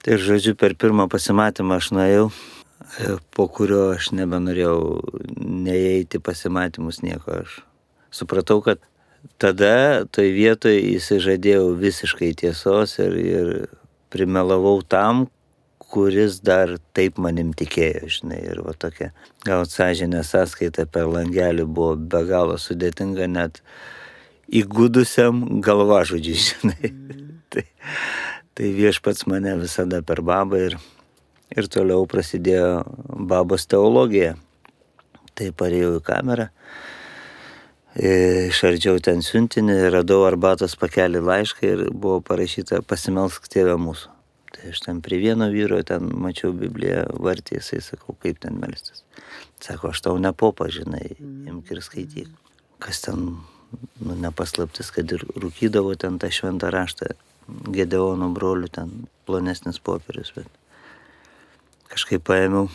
Tai 0.04 0.14
žodžiu, 0.22 0.54
per 0.54 0.76
pirmą 0.78 1.08
pasimatymą 1.10 1.80
aš 1.80 1.90
nuėjau, 1.96 2.28
po 3.34 3.48
kurio 3.52 3.88
aš 3.96 4.12
nebenorėjau 4.16 4.78
neįeiti 5.37 6.20
pasimatymus 6.22 7.02
nieko. 7.02 7.42
Aš 7.42 7.58
supratau, 8.14 8.62
kad 8.64 8.80
tada 9.42 10.06
toj 10.14 10.30
vietoje 10.37 10.80
įsižadėjau 10.94 11.75
visiškai 11.82 12.30
tiesos 12.38 12.96
ir, 13.02 13.18
ir 13.18 13.50
primelavau 14.14 14.78
tam, 14.87 15.26
kuris 15.88 16.40
dar 16.45 16.75
taip 16.97 17.18
manim 17.23 17.54
tikėjo, 17.57 18.09
žinai, 18.18 18.40
ir 18.52 18.61
va 18.64 18.75
tokia 18.76 19.11
gauti 19.47 19.78
sąžinę 19.78 20.21
sąskaitą 20.26 20.85
per 20.92 21.09
langelį 21.09 21.64
buvo 21.64 21.95
be 21.97 22.21
galo 22.28 22.59
sudėtinga 22.61 23.28
net 23.30 23.62
įgudusiam 24.49 25.61
galvažudžiui, 25.64 26.42
žinai. 26.49 26.92
Mm. 26.92 27.33
tai, 27.52 27.64
tai 28.59 28.73
viešpats 28.76 29.26
mane 29.30 29.57
visada 29.62 30.02
per 30.02 30.21
babą 30.25 30.61
ir, 30.68 30.76
ir 31.57 31.71
toliau 31.73 32.04
prasidėjo 32.11 32.85
babos 33.33 33.66
teologija. 33.71 34.37
Tai 35.38 35.52
parėjau 35.54 36.00
į 36.00 36.02
kamerą, 36.02 36.49
išardžiau 37.95 38.99
ten 39.07 39.23
siuntinį, 39.23 39.76
radau 39.95 40.25
arbatos 40.26 40.75
pakelį 40.80 41.23
laišką 41.23 41.68
ir 41.68 41.85
buvo 41.95 42.18
parašyta 42.26 42.83
pasimelsk 42.83 43.47
tėvę 43.47 43.78
mūsų. 43.78 44.17
Tai 44.68 44.75
aš 44.76 44.82
ten 44.84 44.98
prie 45.00 45.16
vieno 45.16 45.46
vyro 45.48 45.78
ten 45.80 46.10
mačiau 46.20 46.50
Bibliją 46.52 47.06
vartį, 47.25 47.54
jisai 47.56 47.78
sakau, 47.80 48.12
kaip 48.20 48.37
ten 48.42 48.58
melstis. 48.60 49.00
Sako, 49.64 49.94
aš 49.94 50.02
tau 50.04 50.18
nepopažinai, 50.20 51.14
imk 51.48 51.70
ir 51.72 51.78
skaityk. 51.80 52.34
Kas 52.76 52.98
ten, 53.06 53.22
nu, 54.04 54.16
nepaslaptis, 54.20 54.90
kad 54.92 55.08
ir 55.16 55.22
rūkydavo 55.40 55.94
ten 55.96 56.18
tą 56.20 56.28
šventą 56.28 56.68
raštą, 56.75 57.14
Gedeono 57.48 58.28
brolių 58.37 58.68
ten 58.68 58.90
plonesnis 59.25 59.80
popierius, 59.80 60.34
bet 60.37 60.52
kažkaip 61.88 62.26
paėmiau, 62.28 62.66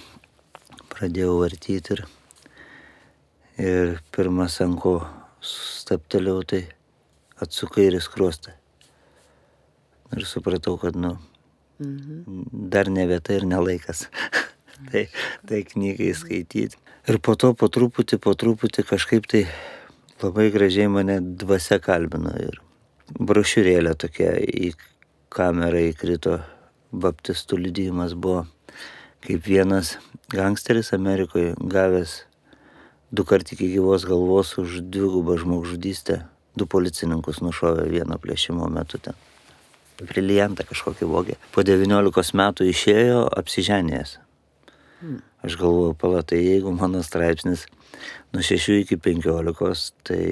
pradėjau 0.95 1.35
vartyti 1.43 1.93
ir, 1.93 2.01
ir 3.61 3.93
pirmas 4.17 4.55
anko 4.65 4.95
stapteliau, 5.45 6.41
tai 6.41 6.63
atsukai 7.37 7.85
ir 7.91 7.99
skruostą. 8.01 8.55
Ir 10.17 10.25
supratau, 10.25 10.73
kad, 10.81 10.97
nu, 10.97 11.19
Mhm. 11.79 12.45
Dar 12.69 12.89
ne 12.89 13.07
vieta 13.07 13.33
ir 13.33 13.45
nelaikas. 13.49 14.07
tai, 14.91 15.07
tai 15.47 15.63
knygai 15.67 16.13
skaityti. 16.15 16.77
Ir 17.09 17.19
po 17.19 17.35
to 17.35 17.51
po 17.57 17.67
truputį, 17.67 18.19
po 18.23 18.35
truputį 18.39 18.85
kažkaip 18.87 19.27
tai 19.27 19.45
labai 20.23 20.49
gražiai 20.53 20.87
mane 20.91 21.19
dvasia 21.19 21.79
kalbino. 21.83 22.31
Ir 22.39 22.59
brošiurėlė 23.19 23.95
tokia 23.99 24.35
į 24.39 24.73
kamerą 25.33 25.81
įkrito, 25.89 26.37
baptistų 26.93 27.59
liudijimas 27.65 28.13
buvo, 28.13 28.45
kaip 29.25 29.43
vienas 29.47 29.97
gangsteris 30.31 30.93
Amerikoje 30.93 31.57
gavęs 31.57 32.21
du 33.11 33.25
kart 33.25 33.51
iki 33.53 33.67
gyvos 33.73 34.05
galvos 34.09 34.55
už 34.61 34.79
dvigubą 34.93 35.37
žmogžudystę, 35.41 36.23
du 36.55 36.69
policininkus 36.69 37.41
nušovė 37.45 37.89
vieno 37.91 38.21
plėšimo 38.21 38.69
metu 38.69 39.01
ten 39.01 39.17
briliantą 40.09 40.65
kažkokį 40.69 41.09
vogė. 41.09 41.37
Po 41.55 41.63
19 41.65 42.37
metų 42.39 42.67
išėjo 42.71 43.21
apsiženėjęs. 43.41 44.17
Hmm. 45.03 45.21
Aš 45.43 45.57
galvoju, 45.59 45.95
palatai, 45.99 46.39
jeigu 46.43 46.71
mano 46.75 47.03
straipsnis 47.03 47.65
nuo 48.33 48.43
6 48.43 48.79
iki 48.81 48.97
15, 48.97 49.93
tai 50.07 50.23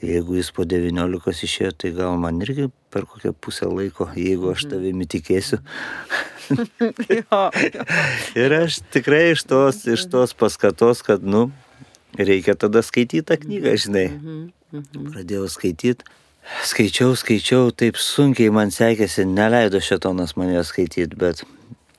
jeigu 0.00 0.38
jis 0.38 0.50
po 0.56 0.64
19 0.64 1.44
išėjo, 1.48 1.72
tai 1.76 1.92
gal 1.96 2.16
man 2.20 2.40
irgi 2.40 2.70
per 2.90 3.04
kokią 3.08 3.34
pusę 3.36 3.68
laiko, 3.68 4.08
jeigu 4.16 4.54
aš 4.54 4.64
mhm. 4.64 4.72
tavimi 4.74 5.08
tikėsiu. 5.10 5.60
Ir 8.40 8.54
aš 8.56 8.80
tikrai 8.90 9.30
iš 9.34 9.44
tos, 9.48 9.84
iš 9.86 10.06
tos 10.10 10.34
paskatos, 10.34 11.02
kad, 11.06 11.22
nu, 11.22 11.50
reikia 12.18 12.56
tada 12.58 12.82
skaityti 12.82 13.22
tą 13.26 13.38
knygą, 13.40 13.76
žinai. 13.84 14.06
Mhm, 14.14 14.40
mhm. 14.74 15.12
Pradėjau 15.12 15.46
skaityti 15.52 16.08
skaičiau, 16.66 17.14
skaičiau, 17.18 17.70
taip 17.72 17.98
sunkiai 18.00 18.52
man 18.54 18.72
sekėsi, 18.74 19.26
neleido 19.28 19.80
šetonas 19.82 20.36
man 20.38 20.52
jo 20.54 20.64
skaityti, 20.66 21.18
bet 21.18 21.44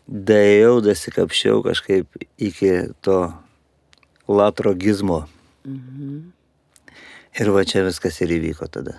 daėjau, 0.08 0.82
dasikapščiau 0.86 1.64
kažkaip 1.66 2.28
iki 2.38 2.74
to 3.02 3.22
latrogizmo. 4.28 5.26
Mhm. 5.66 6.20
Ir 7.40 7.50
va 7.56 7.64
čia 7.64 7.86
viskas 7.86 8.20
ir 8.22 8.34
įvyko 8.36 8.68
tada. 8.68 8.98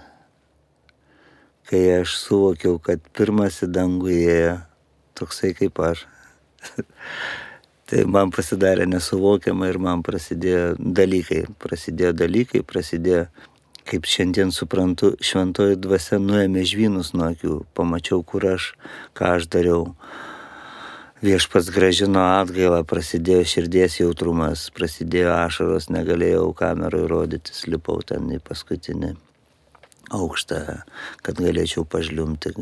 Kai 1.69 1.83
aš 1.99 2.17
suvokiau, 2.17 2.79
kad 2.81 3.03
pirmas 3.13 3.61
į 3.65 3.69
dangų 3.73 4.09
įėjo 4.15 4.55
toksai 5.19 5.53
kaip 5.57 5.79
aš. 5.85 6.07
tai 7.93 8.05
man 8.09 8.33
pasidarė 8.33 8.87
nesuvokiama 8.89 9.69
ir 9.69 9.79
man 9.83 10.05
prasidėjo 10.07 10.79
dalykai. 10.81 11.45
Prasidėjo 11.61 12.15
dalykai, 12.17 12.63
prasidėjo 12.65 13.27
kaip 13.89 14.07
šiandien 14.09 14.53
suprantu, 14.55 15.15
šventoji 15.23 15.79
dvasia 15.83 16.19
nuėmė 16.23 16.65
žvynus 16.69 17.13
nuo 17.17 17.31
akių, 17.33 17.57
pamačiau, 17.77 18.23
kur 18.27 18.47
aš, 18.55 18.73
ką 19.19 19.37
aš 19.39 19.49
dariau. 19.53 19.89
Viešpats 21.23 21.69
gražino 21.71 22.23
atgailą, 22.41 22.81
prasidėjo 22.89 23.45
širdies 23.47 24.01
jautrumas, 24.01 24.65
prasidėjo 24.75 25.37
ašaros, 25.37 25.87
negalėjau 25.95 26.49
kamerui 26.59 27.05
rodytis, 27.11 27.63
lipau 27.71 28.01
ten 28.07 28.27
į 28.35 28.41
paskutinį 28.43 29.13
aukštą, 30.13 30.83
kad 31.23 31.39
galėčiau 31.39 31.87
pažliumti. 31.89 32.57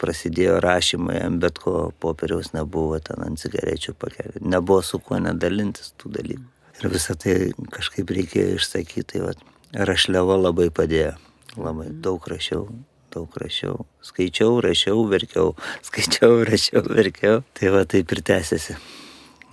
Prasidėjo 0.00 0.54
rašymai, 0.64 1.18
bet 1.42 1.58
ko 1.60 1.90
popieriaus 2.00 2.54
nebuvo 2.54 2.96
ten 3.04 3.20
ant 3.20 3.36
cigarečių 3.36 3.92
pakelį. 4.00 4.40
Nebuvo 4.48 4.80
su 4.80 4.96
kuo 4.96 5.18
nedalintis 5.20 5.92
tų 6.00 6.14
dalykų. 6.14 6.46
Ir 6.80 6.88
visą 6.88 7.12
tai 7.20 7.34
kažkaip 7.74 8.08
reikėjo 8.16 8.56
išsakyti. 8.56 9.04
Tai 9.12 9.26
vat, 9.26 9.42
rašliava 9.74 10.36
labai 10.38 10.70
padėjo. 10.74 11.14
Labai 11.56 11.88
mhm. 11.88 12.00
daug 12.04 12.26
rašiau, 12.30 12.66
daug 13.14 13.36
rašiau. 13.42 13.86
Skaičiau, 14.06 14.60
rašiau, 14.64 15.02
verkiau, 15.10 15.54
skaičiau, 15.86 16.42
rašiau, 16.46 16.84
verkiau. 16.86 17.42
Tai 17.58 17.74
va 17.74 17.84
taip 17.84 18.12
ir 18.14 18.22
tęsiasi. 18.26 18.78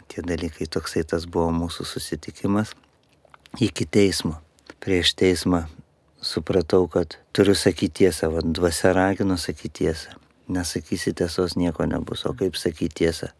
Tie 0.08 0.24
dalykai 0.26 0.70
toksai 0.72 1.04
tas 1.06 1.28
buvo 1.30 1.52
mūsų 1.56 1.86
susitikimas. 1.86 2.74
Iki 3.64 3.88
teismo. 3.90 4.38
Prieš 4.84 5.16
teismą 5.18 5.66
supratau, 6.22 6.86
kad 6.92 7.18
turiu 7.36 7.56
sakyti 7.58 8.04
tiesą, 8.04 8.30
vad 8.34 8.48
dvasia 8.54 8.94
ragino 8.94 9.38
sakyti 9.38 9.84
tiesą. 9.84 10.18
Nesakysi 10.48 11.12
tiesos, 11.18 11.58
nieko 11.60 11.86
nebus. 11.86 12.24
O 12.26 12.32
kaip 12.38 12.56
sakyti 12.56 13.04
tiesą? 13.04 13.34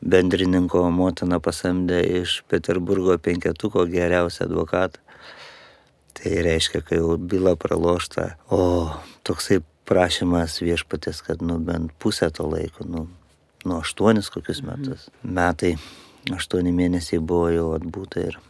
Bendrininko 0.00 0.82
motina 0.90 1.38
pasamdė 1.44 2.00
iš 2.22 2.40
Peterburgo 2.48 3.18
penketuko 3.20 3.84
geriausią 3.86 4.48
advokatą 4.48 5.09
Tai 6.18 6.34
reiškia, 6.46 6.82
kai 6.86 6.98
jau 6.98 7.16
byla 7.16 7.54
pralošta, 7.60 8.34
o 8.50 8.90
toksai 9.26 9.60
prašymas 9.88 10.60
viešpatės, 10.62 11.22
kad 11.26 11.42
nu 11.42 11.58
bent 11.62 11.94
pusę 12.02 12.30
to 12.34 12.46
laiko, 12.50 12.86
nu, 12.86 13.06
nu 13.64 13.80
aštuonis 13.80 14.30
kokius 14.30 14.62
mhm. 14.62 14.70
metus. 14.70 15.08
Mhm. 15.22 15.34
Metai, 15.38 15.74
aštuoni 16.36 16.72
mėnesiai 16.76 17.22
buvo 17.22 17.48
jau 17.54 17.68
atbūta 17.78 18.26
ir 18.28 18.40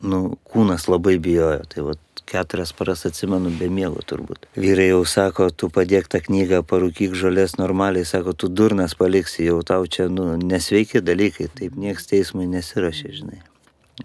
nu, 0.00 0.36
kūnas 0.48 0.88
labai 0.88 1.18
bijojo. 1.22 1.64
Tai 1.68 1.84
va, 1.88 1.94
keturias 2.30 2.72
paras 2.76 3.04
atsimenu 3.08 3.52
be 3.58 3.68
miego 3.72 4.02
turbūt. 4.06 4.46
Vyrai 4.58 4.90
jau 4.90 5.02
sako, 5.08 5.50
tu 5.50 5.70
padėk 5.72 6.08
tą 6.10 6.22
knygą, 6.24 6.62
parūkyk 6.70 7.16
žolės 7.18 7.56
normaliai, 7.58 8.06
sako, 8.08 8.34
tu 8.38 8.48
durnas 8.48 8.94
paliksi, 8.98 9.44
jau 9.48 9.60
tau 9.66 9.86
čia, 9.90 10.08
nu, 10.12 10.32
nesveiki 10.38 11.02
dalykai, 11.04 11.50
taip 11.58 11.76
nieks 11.80 12.08
teismui 12.10 12.48
nesirašė, 12.50 13.12
žinai. 13.18 13.42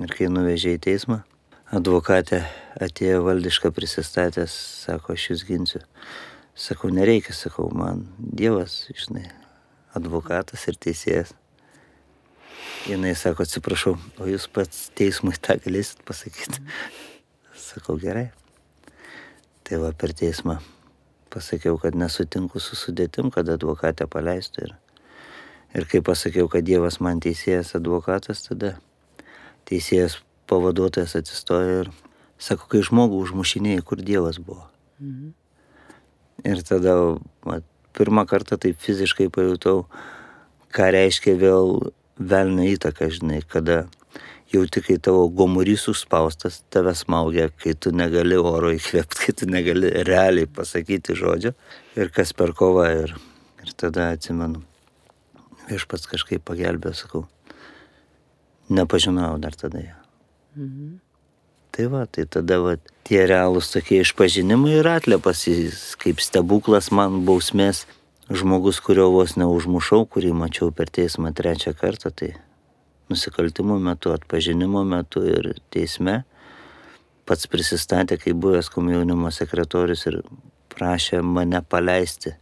Ir 0.01 0.11
kai 0.11 0.27
nuvežė 0.31 0.75
į 0.75 0.81
teismą, 0.89 1.21
advokatė 1.73 2.43
atėjo 2.81 3.23
valdišką 3.25 3.71
prisistatęs, 3.73 4.53
sako, 4.85 5.15
aš 5.15 5.29
jūs 5.31 5.45
ginsiu. 5.47 5.81
Sakau, 6.55 6.91
nereikia, 6.93 7.33
sakau, 7.35 7.67
man 7.73 8.05
Dievas, 8.17 8.85
žinai, 8.93 9.25
advokatas 9.97 10.67
ir 10.69 10.77
teisėjas. 10.79 11.33
Jinai 12.85 13.15
sako, 13.17 13.47
atsiprašau, 13.47 13.95
o 14.21 14.29
jūs 14.29 14.45
pats 14.53 14.89
teismui 14.95 15.33
tą 15.41 15.57
galėsit 15.63 16.05
pasakyti. 16.05 16.61
Sakau, 17.57 17.97
gerai. 17.99 18.29
Tai 19.65 19.81
va 19.81 19.89
per 19.97 20.13
teismą 20.13 20.59
pasakiau, 21.33 21.79
kad 21.81 21.97
nesutinku 21.97 22.61
su 22.63 22.77
sudėtim, 22.79 23.31
kad 23.33 23.49
advokatę 23.51 24.05
paleistų. 24.07 24.69
Ir, 24.69 24.75
ir 25.75 25.89
kai 25.91 26.03
pasakiau, 26.05 26.47
kad 26.51 26.63
Dievas 26.67 27.01
man 27.03 27.19
teisėjas 27.23 27.73
advokatas, 27.75 28.45
tada 28.45 28.75
teisėjas 29.67 30.21
pavaduotojas 30.49 31.15
atsistojo 31.19 31.81
ir 31.83 31.91
sako, 32.41 32.67
kai 32.71 32.83
žmogų 32.85 33.21
užmušinėjai, 33.25 33.83
kur 33.85 34.01
Dievas 34.03 34.39
buvo. 34.41 34.67
Mhm. 34.99 35.33
Ir 36.45 36.61
tada 36.67 36.95
va, 37.47 37.59
pirmą 37.95 38.25
kartą 38.29 38.57
taip 38.61 38.79
fiziškai 38.83 39.29
pajutau, 39.33 39.85
ką 40.75 40.89
reiškia 40.93 41.37
vėl 41.39 41.93
velnio 42.19 42.67
įtaka, 42.75 43.07
žinai, 43.11 43.39
kada 43.47 43.85
jauti, 44.51 44.83
kai 44.83 44.97
tavo 45.01 45.25
gomurys 45.31 45.87
užspaustas, 45.91 46.61
tave 46.73 46.93
smaugia, 46.95 47.49
kai 47.63 47.73
tu 47.73 47.91
negali 47.95 48.37
oro 48.37 48.71
įkvėpti, 48.75 49.21
kai 49.23 49.35
tu 49.41 49.49
negali 49.49 49.91
realiai 50.07 50.49
pasakyti 50.51 51.17
žodžio 51.17 51.55
ir 51.97 52.13
kas 52.15 52.35
per 52.37 52.53
kovą. 52.57 52.87
Ir, 53.05 53.15
ir 53.65 53.75
tada 53.79 54.11
atsimenu, 54.13 54.61
viešpats 55.69 56.09
kažkaip 56.11 56.45
pagelbė, 56.45 56.93
sakau, 56.93 57.25
nepažinojau 58.69 59.37
dar 59.41 59.57
tada 59.57 59.87
ją. 59.87 60.04
Mhm. 60.55 60.99
Tai 61.75 61.85
va, 61.91 62.05
tai 62.07 62.23
tada 62.31 62.61
va, 62.63 62.77
tie 63.03 63.25
realūs 63.27 63.73
tokie 63.73 63.99
išpažinimai 64.05 64.77
ir 64.79 64.87
atliepas, 64.87 65.43
kaip 65.99 66.21
stebuklas 66.23 66.87
man 66.95 67.25
bausmės 67.27 67.83
žmogus, 68.31 68.79
kurio 68.79 69.09
vos 69.11 69.35
neužmušau, 69.35 70.05
kurį 70.07 70.31
mačiau 70.39 70.71
per 70.71 70.87
teismą 70.87 71.33
trečią 71.35 71.75
kartą, 71.75 72.13
tai 72.15 72.31
nusikaltimų 73.11 73.77
metu, 73.83 74.13
atpažinimo 74.15 74.85
metu 74.87 75.25
ir 75.27 75.51
teisme 75.73 76.23
pats 77.25 77.49
prisistatė 77.49 78.17
kaip 78.21 78.37
buvęs 78.41 78.69
komjaunimo 78.73 79.31
sekretorius 79.33 80.05
ir 80.09 80.21
prašė 80.73 81.21
mane 81.25 81.61
paleisti, 81.61 82.35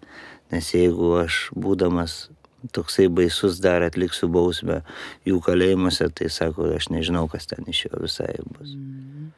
nes 0.52 0.74
jeigu 0.76 1.16
aš 1.24 1.48
būdamas 1.56 2.28
toksai 2.72 3.10
baisus 3.12 3.60
dar 3.64 3.84
atliksiu 3.84 4.30
bausmę 4.32 4.82
jų 5.28 5.40
kalėjimuose, 5.44 6.08
tai 6.16 6.30
sako, 6.32 6.70
aš 6.78 6.90
nežinau, 6.94 7.28
kas 7.32 7.50
ten 7.50 7.68
iš 7.68 7.86
jo 7.88 8.04
visai 8.06 8.32
bus. 8.46 8.74
Mm. 8.78 9.32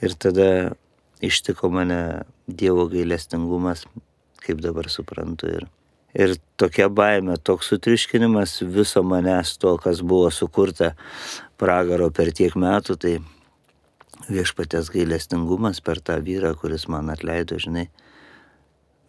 Ir 0.00 0.16
tada 0.16 0.48
ištiko 1.20 1.70
mane 1.72 2.00
Dievo 2.50 2.86
gailestingumas, 2.90 3.84
kaip 4.42 4.62
dabar 4.64 4.88
suprantu. 4.90 5.50
Ir, 5.54 5.66
ir 6.16 6.34
tokia 6.58 6.88
baime, 6.88 7.36
toks 7.36 7.70
sutriškinimas 7.70 8.58
viso 8.66 9.04
manęs 9.06 9.54
to, 9.60 9.76
kas 9.78 10.00
buvo 10.02 10.32
sukurta 10.34 10.94
pragaro 11.60 12.10
per 12.10 12.32
tiek 12.34 12.56
metų, 12.58 12.96
tai 12.98 13.18
viešpatės 14.30 14.90
gailestingumas 14.92 15.80
per 15.84 16.00
tą 16.02 16.18
vyrą, 16.24 16.54
kuris 16.58 16.88
man 16.88 17.12
atleido, 17.12 17.60
žinai. 17.60 17.88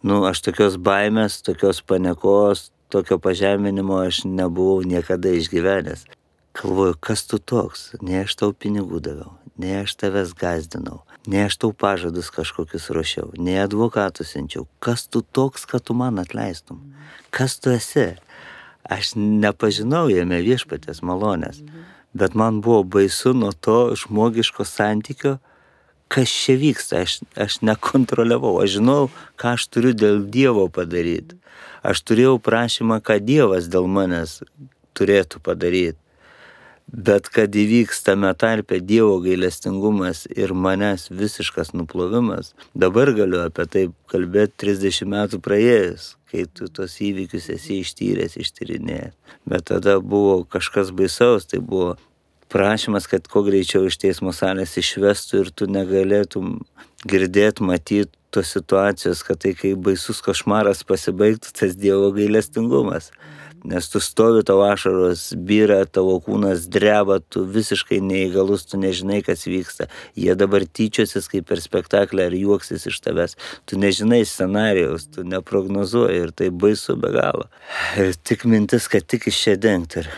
Nu, 0.02 0.22
aš 0.26 0.42
tokios 0.42 0.78
baimės, 0.82 1.40
tokios 1.46 1.82
panekos, 1.86 2.70
tokio 2.92 3.18
pažeminimo 3.18 3.96
aš 4.04 4.24
nebuvau 4.24 4.82
niekada 4.84 5.32
išgyvenęs. 5.32 6.04
Galvoju, 6.52 6.94
kas 7.00 7.24
tu 7.26 7.38
toks, 7.38 7.94
ne 8.04 8.20
aš 8.20 8.36
tau 8.36 8.52
pinigų 8.52 9.00
daviau, 9.00 9.32
ne 9.56 9.78
aš 9.80 9.94
tavęs 10.02 10.34
gazdinau, 10.36 10.98
ne 11.26 11.46
aš 11.46 11.56
tau 11.62 11.72
pažadus 11.72 12.28
kažkokius 12.34 12.90
ruošiau, 12.92 13.30
ne 13.40 13.56
advokatus 13.62 14.34
siunčiau. 14.34 14.66
Kas 14.84 15.06
tu 15.08 15.22
toks, 15.24 15.64
kad 15.64 15.88
tu 15.88 15.96
man 15.96 16.20
atleistum? 16.20 16.82
Kas 17.32 17.56
tu 17.56 17.72
esi? 17.72 18.10
Aš 18.84 19.14
nepažinau 19.16 20.10
jame 20.12 20.42
viešpatės 20.44 21.00
malonės, 21.00 21.62
bet 22.12 22.36
man 22.36 22.60
buvo 22.60 22.82
baisu 22.84 23.32
nuo 23.32 23.54
to 23.56 23.94
žmogiško 23.96 24.68
santykio, 24.68 25.38
kas 26.12 26.28
čia 26.28 26.58
vyksta, 26.60 27.06
aš, 27.06 27.22
aš 27.40 27.62
nekontroliavau, 27.64 28.58
aš 28.60 28.76
žinau, 28.76 29.06
ką 29.40 29.56
aš 29.56 29.70
turiu 29.72 29.96
dėl 29.96 30.26
Dievo 30.28 30.68
padaryti. 30.68 31.40
Aš 31.82 32.04
turėjau 32.06 32.38
prašymą, 32.38 33.00
ką 33.02 33.18
Dievas 33.22 33.66
dėl 33.70 33.88
manęs 33.90 34.40
turėtų 34.96 35.42
padaryti. 35.42 35.98
Bet 36.92 37.28
kad 37.32 37.54
įvyks 37.56 38.02
tame 38.04 38.28
tarpe 38.36 38.76
Dievo 38.84 39.16
gailestingumas 39.24 40.26
ir 40.28 40.52
manęs 40.52 41.06
visiškas 41.10 41.72
nuplovimas, 41.72 42.52
dabar 42.74 43.14
galiu 43.16 43.40
apie 43.46 43.64
tai 43.64 43.84
kalbėti 44.12 44.58
30 44.66 45.08
metų 45.08 45.40
praėjus, 45.40 46.16
kai 46.28 46.44
tu 46.44 46.68
tos 46.68 46.98
įvykius 47.00 47.48
esi 47.54 47.80
ištyręs, 47.80 48.36
ištyrinėjęs. 48.44 49.16
Bet 49.48 49.70
tada 49.70 49.98
buvo 50.00 50.42
kažkas 50.44 50.92
baisaus, 50.92 51.48
tai 51.48 51.62
buvo 51.64 51.94
prašymas, 52.52 53.08
kad 53.08 53.24
kuo 53.30 53.40
greičiau 53.46 53.88
iš 53.88 53.96
teismo 54.02 54.34
salės 54.36 54.76
išvestų 54.76 55.40
ir 55.40 55.50
tu 55.56 55.70
negalėtum 55.72 56.58
girdėti, 57.08 57.64
matyti 57.66 58.10
tos 58.32 58.54
situacijos, 58.54 59.22
kad 59.26 59.42
tai 59.44 59.52
kai 59.58 59.74
baisus 59.76 60.22
košmaras 60.24 60.84
pasibaigtų, 60.88 61.52
tas 61.58 61.76
Dievo 61.76 62.12
gailestingumas 62.16 63.10
nes 63.64 63.88
tu 63.88 64.00
stovi 64.00 64.42
tavo 64.42 64.64
ašaros, 64.66 65.32
byra, 65.38 65.82
tavo 65.86 66.16
kūnas 66.24 66.66
dreba, 66.72 67.18
tu 67.20 67.44
visiškai 67.46 68.00
neįgalus, 68.02 68.66
tu 68.66 68.80
nežinai, 68.80 69.20
kas 69.26 69.46
vyksta. 69.46 69.88
Jie 70.18 70.34
dabar 70.38 70.66
tyčiosis 70.66 71.28
kaip 71.30 71.46
per 71.50 71.62
spektaklį 71.62 72.26
ar 72.26 72.36
juoksis 72.36 72.88
iš 72.90 72.98
tavęs. 73.04 73.36
Tu 73.68 73.78
nežinai 73.78 74.22
scenarijaus, 74.26 75.06
tu 75.14 75.26
neprognozuoji 75.28 76.26
ir 76.26 76.34
tai 76.34 76.50
baisu 76.50 76.98
be 76.98 77.12
galo. 77.14 77.48
Ir 78.00 78.14
tik 78.18 78.46
mintis, 78.50 78.90
kad 78.90 79.06
tik 79.06 79.30
iš 79.30 79.42
čia 79.46 79.56
dengti. 79.60 80.02
Ir 80.02 80.10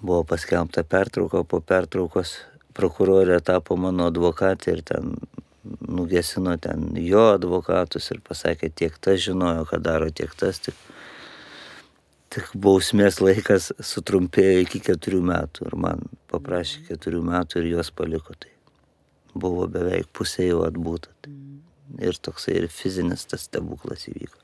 buvo 0.00 0.22
paskelbta 0.28 0.84
pertrauka, 0.84 1.44
po 1.48 1.62
pertraukos 1.64 2.36
prokurorė 2.76 3.40
tapo 3.42 3.76
mano 3.80 4.12
advokatė 4.12 4.76
ir 4.76 4.84
ten 4.86 5.16
nugesino 5.64 6.54
ten 6.62 6.90
jo 7.02 7.24
advokatus 7.34 8.10
ir 8.14 8.22
pasakė, 8.24 8.70
tiek 8.70 8.98
tas 9.02 9.20
žinojo, 9.24 9.66
ką 9.68 9.80
daro, 9.82 10.10
tiek 10.14 10.32
tas. 10.38 10.62
Tik 10.64 10.76
tik 12.34 12.50
bausmės 12.60 13.22
laikas 13.24 13.70
sutrumpėjo 13.80 14.64
iki 14.64 14.82
keturių 14.84 15.20
metų 15.30 15.68
ir 15.68 15.76
man 15.80 16.04
paprašė 16.30 16.84
keturių 16.90 17.22
metų 17.24 17.62
ir 17.62 17.70
juos 17.72 17.90
paliko. 17.94 18.36
Tai 18.36 18.52
buvo 19.34 19.68
beveik 19.72 20.10
pusė 20.12 20.50
jau 20.50 20.62
atbūta. 20.68 21.12
Tai. 21.24 21.34
Ir 22.04 22.18
toksai 22.20 22.58
ir 22.60 22.68
fizinis 22.68 23.24
tas 23.30 23.46
stebuklas 23.48 24.04
įvyko. 24.10 24.36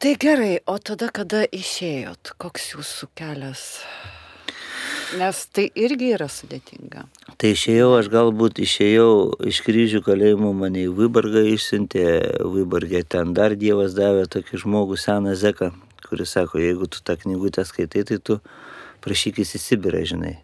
Tai 0.00 0.14
gerai, 0.20 0.56
o 0.68 0.78
tada 0.80 1.10
kada 1.14 1.44
išėjot, 1.52 2.34
koks 2.40 2.72
jūsų 2.74 3.10
kelias? 3.16 3.66
Nes 5.18 5.40
tai 5.54 5.66
irgi 5.78 6.12
yra 6.16 6.26
sudėtinga. 6.30 7.04
Tai 7.40 7.50
išėjau, 7.54 7.90
aš 7.98 8.08
galbūt 8.12 8.60
išėjau 8.64 9.08
iš 9.50 9.60
kryžių 9.66 10.00
kalėjimo, 10.06 10.52
mane 10.56 10.86
į 10.86 10.94
Vybargą 10.98 11.44
išsiuntė, 11.54 12.06
Vybargė 12.54 13.04
ten 13.14 13.34
dar 13.36 13.56
Dievas 13.58 13.96
davė 13.96 14.26
tokį 14.32 14.62
žmogų 14.64 14.98
seną 15.00 15.36
zeką, 15.38 15.70
kuris 16.08 16.34
sako, 16.36 16.62
jeigu 16.62 16.88
tu 16.90 17.04
tą 17.04 17.18
knygutę 17.20 17.66
skaitai, 17.68 18.04
tai 18.08 18.18
tu 18.18 18.40
prašykis 19.04 19.56
į 19.58 19.62
Sibirą, 19.62 20.02
žinai. 20.08 20.36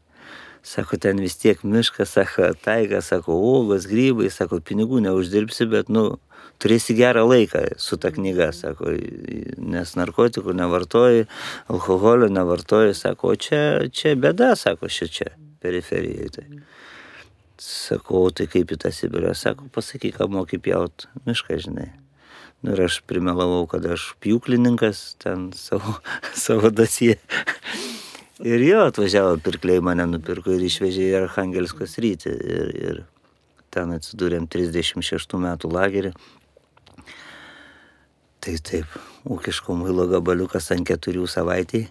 Sako, 0.63 0.99
ten 1.01 1.21
vis 1.21 1.39
tiek 1.41 1.63
miškas, 1.65 2.13
sako, 2.19 2.51
taiga, 2.65 3.01
sako, 3.01 3.39
uogos, 3.41 3.87
grybai, 3.89 4.29
sako, 4.33 4.61
pinigų 4.61 5.01
neuždirbsi, 5.07 5.65
bet, 5.73 5.89
nu, 5.89 6.19
turėsi 6.61 6.97
gerą 6.99 7.25
laiką 7.29 7.63
su 7.81 7.97
ta 8.01 8.11
knyga, 8.13 8.51
sako, 8.57 8.93
nes 9.57 9.95
narkotikų 9.97 10.53
nevartoji, 10.59 11.25
alkoholio 11.73 12.29
nevartoji, 12.33 12.93
sako, 12.99 13.33
o 13.33 13.41
čia, 13.41 13.63
čia 13.89 14.13
bėda, 14.21 14.53
sako, 14.61 14.91
šia 14.93 15.09
čia, 15.09 15.31
periferijoje. 15.65 16.29
Tai. 16.37 16.47
Sakau, 17.61 18.29
tai 18.33 18.47
kaip 18.49 18.73
į 18.73 18.81
tą 18.81 18.93
Sibirą, 18.93 19.33
sako, 19.37 19.69
pasakyk, 19.73 20.19
ką 20.21 20.29
moki 20.33 20.61
pjaut 20.61 21.09
mišką, 21.29 21.57
žinai. 21.65 21.91
Nu, 22.61 22.75
ir 22.75 22.85
aš 22.85 22.99
primelavau, 23.09 23.65
kad 23.69 23.85
aš 23.89 24.11
pjūklininkas 24.21 25.15
ten 25.21 25.49
savo, 25.57 25.97
savo 26.45 26.69
dasie. 26.69 27.17
Ir 28.41 28.63
jo 28.65 28.85
atvažiavo 28.89 29.35
pirkliai 29.45 29.83
mane 29.85 30.07
nupirko 30.09 30.55
ir 30.55 30.63
išvežė 30.65 31.09
į 31.11 31.17
Arhangelsko 31.19 31.85
sritį. 31.85 32.31
Ir, 32.41 32.71
ir 32.81 33.01
ten 33.75 33.93
atsidūrėm 33.93 34.47
36 34.49 35.37
metų 35.43 35.69
lagerį. 35.75 36.13
Tai 38.41 38.55
taip, 38.65 38.95
ūkiško 39.29 39.77
muilo 39.77 40.07
gabaliukas 40.09 40.71
ant 40.73 40.89
keturių 40.89 41.27
savaitėjai. 41.29 41.91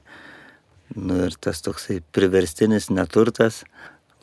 Nu 0.97 1.19
ir 1.27 1.35
tas 1.37 1.61
toksai 1.61 1.99
priverstinis 2.17 2.89
neturtas, 2.89 3.61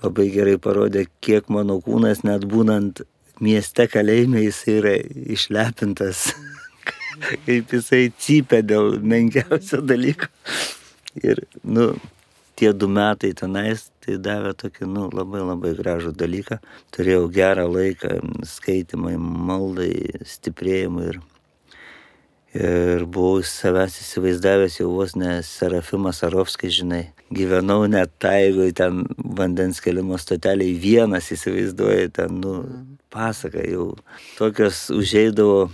labai 0.02 0.26
gerai 0.34 0.56
parodė, 0.58 1.04
kiek 1.22 1.46
mano 1.46 1.78
kūnas 1.78 2.24
net 2.26 2.42
būnant 2.50 3.04
mieste 3.38 3.86
kalėjime 3.86 4.42
jis 4.42 4.64
yra 4.74 4.96
išlepintas, 5.36 6.32
kaip 7.46 7.70
jisai 7.78 8.08
cypia 8.18 8.64
dėl 8.66 8.98
menkiausio 8.98 9.78
dalyko. 9.86 10.26
Ir, 11.22 11.46
nu, 11.62 11.92
tie 12.56 12.72
du 12.72 12.88
metai 12.88 13.32
tenais, 13.36 13.90
tai 14.04 14.16
davė 14.22 14.54
tokį, 14.56 14.88
nu, 14.88 15.06
labai 15.12 15.42
labai 15.44 15.74
gražų 15.76 16.14
dalyką. 16.16 16.58
Turėjau 16.96 17.28
gerą 17.32 17.66
laiką 17.68 18.18
skaitimai, 18.48 19.16
maldai, 19.20 19.92
stiprėjimui 20.24 21.08
ir, 21.12 21.18
ir 22.56 23.04
buvau 23.04 23.44
savęs 23.44 24.00
įsivaizdavęs 24.02 24.80
jau 24.80 24.88
vos 24.94 25.14
ne 25.20 25.38
Serafimas 25.46 26.22
Arovskis, 26.26 26.78
žinai. 26.80 27.04
Gyvenau 27.36 27.88
net 27.90 28.12
taigoj, 28.22 28.70
ten 28.78 29.02
vandens 29.18 29.82
kelimo 29.82 30.16
stoteliai 30.22 30.76
vienas 30.80 31.28
įsivaizduoju, 31.34 32.12
ten, 32.16 32.40
nu, 32.40 32.54
pasaka 33.12 33.66
jau. 33.66 33.90
Tokios 34.38 34.86
užeidavo 34.94 35.66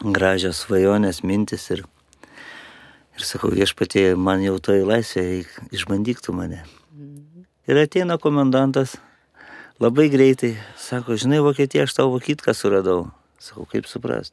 gražios 0.00 0.64
svajonės 0.64 1.20
mintis 1.22 1.68
ir 1.74 1.84
Ir 3.20 3.26
sakau, 3.28 3.50
viešpatie, 3.52 4.14
man 4.16 4.40
jau 4.40 4.54
toj 4.64 4.78
laisvė, 4.88 5.42
išbandyk 5.76 6.22
tu 6.24 6.32
mane. 6.32 6.62
Ir 7.68 7.76
ateina 7.76 8.16
komendantas, 8.16 8.94
labai 9.76 10.06
greitai, 10.08 10.54
sako, 10.80 11.18
žinai, 11.20 11.42
Vokietija, 11.44 11.84
aš 11.84 11.98
tau 11.98 12.06
vokytką 12.14 12.54
suradau. 12.56 13.10
Sakau, 13.36 13.66
kaip 13.68 13.84
suprast? 13.90 14.32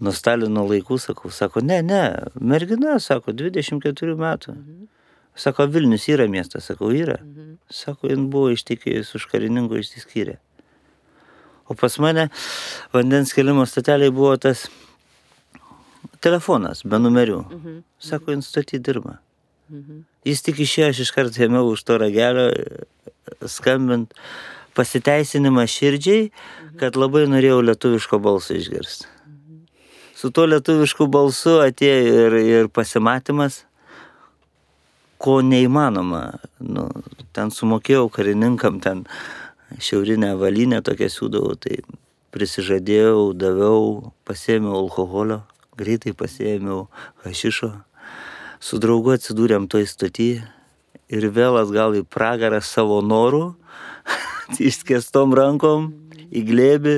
Nuo 0.00 0.16
Stalino 0.16 0.64
laikų, 0.64 0.96
sakau, 1.04 1.28
sako, 1.28 1.60
ne, 1.60 1.82
ne, 1.84 2.00
mergina, 2.40 2.96
sako, 3.04 3.36
24 3.36 4.16
metų. 4.16 4.56
Sako, 5.36 5.68
Vilnius 5.76 6.08
yra 6.08 6.30
miestas, 6.32 6.70
sakau, 6.72 6.88
yra. 6.96 7.18
Sako, 7.68 8.08
jin 8.14 8.30
buvo 8.32 8.48
ištikėjus 8.56 9.12
už 9.20 9.28
karininko 9.28 9.76
išsiskyrę. 9.82 10.38
O 11.68 11.76
pas 11.76 12.00
mane 12.00 12.30
vandens 12.96 13.36
kelimo 13.36 13.68
statelė 13.68 14.08
buvo 14.08 14.38
tas 14.40 14.70
telefonas 16.22 16.84
be 16.84 16.98
numerių. 17.00 17.42
Mhm. 17.48 17.82
Sako, 17.98 18.36
instaty 18.38 18.78
dirba. 18.78 19.18
Mhm. 19.70 20.04
Jis 20.28 20.42
tik 20.46 20.60
išėjo, 20.62 20.92
aš 20.92 21.02
iškart 21.06 21.38
ėmiau 21.42 21.72
už 21.72 21.82
to 21.88 21.98
ragelio 21.98 22.50
skambint 23.48 24.12
pasiteisinimą 24.76 25.66
širdžiai, 25.68 26.30
mhm. 26.30 26.76
kad 26.80 26.96
labai 26.96 27.26
norėjau 27.30 27.60
lietuviško 27.70 28.20
balso 28.22 28.56
išgirsti. 28.56 29.10
Mhm. 29.26 29.60
Su 30.16 30.30
tuo 30.30 30.46
lietuvišku 30.48 31.08
balsu 31.12 31.58
atėjo 31.64 32.26
ir, 32.26 32.38
ir 32.42 32.72
pasimatymas, 32.72 33.64
ko 35.22 35.38
neįmanoma. 35.46 36.24
Nu, 36.58 36.88
ten 37.34 37.52
sumokėjau 37.54 38.08
karininkam, 38.10 38.80
ten 38.82 39.04
šiaurinę 39.78 40.34
valinę 40.40 40.82
tokią 40.84 41.08
siūdavau, 41.12 41.54
tai 41.62 41.78
prisižadėjau, 42.34 43.32
daviau, 43.36 44.12
pasėmiau 44.26 44.74
alkoholio, 44.80 45.42
greitai 45.78 46.12
pasėmiau 46.16 46.86
hašišo, 47.24 47.72
su 48.62 48.78
draugu 48.82 49.14
atsidūrėm 49.16 49.68
toj 49.70 49.88
stotį 49.90 50.30
ir 51.12 51.26
vėl 51.34 51.58
atgal 51.60 51.96
į 51.98 52.04
pragarą 52.08 52.62
savo 52.64 53.00
norų, 53.04 53.52
išskėstom 54.70 55.34
rankom, 55.36 55.90
į 56.32 56.44
glėbį. 56.48 56.96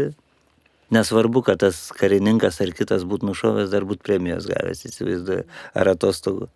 Nesvarbu, 0.94 1.40
kad 1.46 1.62
tas 1.64 1.88
karininkas 1.96 2.60
ar 2.62 2.70
kitas 2.76 3.06
būtų 3.08 3.30
nušovęs, 3.30 3.70
dar 3.72 3.86
būtų 3.88 4.04
premijos 4.04 4.46
gavęs, 4.46 4.84
įsivaizduoju, 4.86 5.46
ar 5.74 5.90
atostogų. 5.94 6.50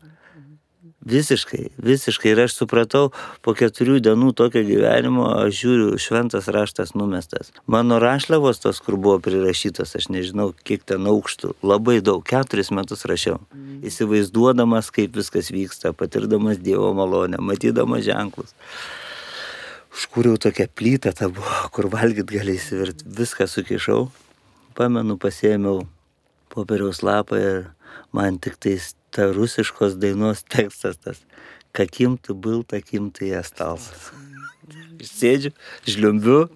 Visiškai, 1.07 1.69
visiškai. 1.79 2.33
Ir 2.33 2.41
aš 2.43 2.57
supratau, 2.59 3.13
po 3.47 3.55
keturių 3.55 4.01
dienų 4.03 4.33
tokio 4.37 4.65
gyvenimo, 4.67 5.29
aš 5.45 5.61
žiūriu, 5.61 5.93
šventas 6.03 6.49
raštas 6.51 6.97
numestas. 6.99 7.53
Mano 7.71 8.01
rašliavos 8.03 8.59
tos, 8.59 8.81
kur 8.83 8.97
buvo 8.99 9.21
prirašytos, 9.23 9.95
aš 9.95 10.09
nežinau, 10.11 10.51
kiek 10.67 10.83
ten 10.83 11.07
aukštų, 11.07 11.55
labai 11.63 12.01
daug, 12.03 12.25
keturis 12.27 12.73
metus 12.75 13.07
rašiau. 13.07 13.39
Mm. 13.55 13.79
Įsivaizduodamas, 13.87 14.91
kaip 14.95 15.15
viskas 15.15 15.53
vyksta, 15.55 15.95
patirdamas 15.95 16.59
Dievo 16.59 16.91
malonę, 16.99 17.39
matydamas 17.39 18.03
ženklus. 18.09 18.51
Užkūriau 19.95 20.35
tokią 20.35 20.67
plytą, 20.75 21.15
ta 21.15 21.31
buvo, 21.31 21.63
kur 21.75 21.87
valgyt 21.95 22.27
gali 22.27 22.59
įsivirti, 22.59 23.07
viską 23.07 23.47
sukišau. 23.47 24.09
Pamenu, 24.75 25.15
pasėmiau 25.15 25.87
popieriaus 26.51 27.05
lapą 27.07 27.39
ir 27.39 27.67
man 28.15 28.43
tik 28.43 28.59
tais 28.59 28.97
ta 29.14 29.30
rusiškos 29.34 29.98
dainos 30.02 30.44
tekstas 30.50 30.98
tas, 30.98 31.20
kakim 31.72 32.18
tu 32.18 32.36
был, 32.36 32.64
takim 32.64 33.12
tu 33.14 33.28
jas 33.30 33.52
talsas. 33.54 34.12
Sėdžiu, 35.04 35.52
žliumbiu, 35.90 36.48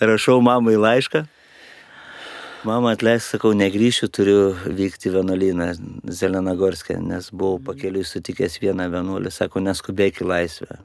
rašau 0.00 0.40
mamai 0.42 0.76
laišką. 0.76 1.26
Mama 2.64 2.94
atleisk, 2.96 3.34
sakau, 3.34 3.50
negryšiu, 3.52 4.08
turiu 4.08 4.38
vykti 4.64 5.10
vienuolyną 5.12 5.66
Zelenagorskė, 6.08 6.96
nes 6.96 7.26
buvau 7.28 7.58
pakeliui 7.60 8.06
sutikęs 8.08 8.56
vieną 8.62 8.86
vienuolį, 8.88 9.32
sako, 9.36 9.60
neskubėk 9.60 10.22
į 10.24 10.28
laisvę. 10.30 10.78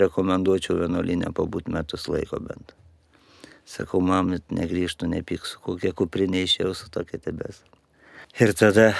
Rekomenduočiau 0.00 0.78
vienuolynę 0.80 1.34
pabūti 1.36 1.74
metus 1.76 2.08
laiko 2.08 2.40
bent. 2.40 2.72
Sakau, 3.68 4.00
mamit, 4.00 4.46
negryžtų, 4.48 5.10
nepyksiu, 5.12 5.60
kokia 5.60 5.92
kuprinė 5.92 6.46
išėjau 6.46 6.72
su 6.78 6.88
tokia 6.94 7.20
tebės. 7.20 7.60
Ir 8.39 8.53
tada 8.55 8.93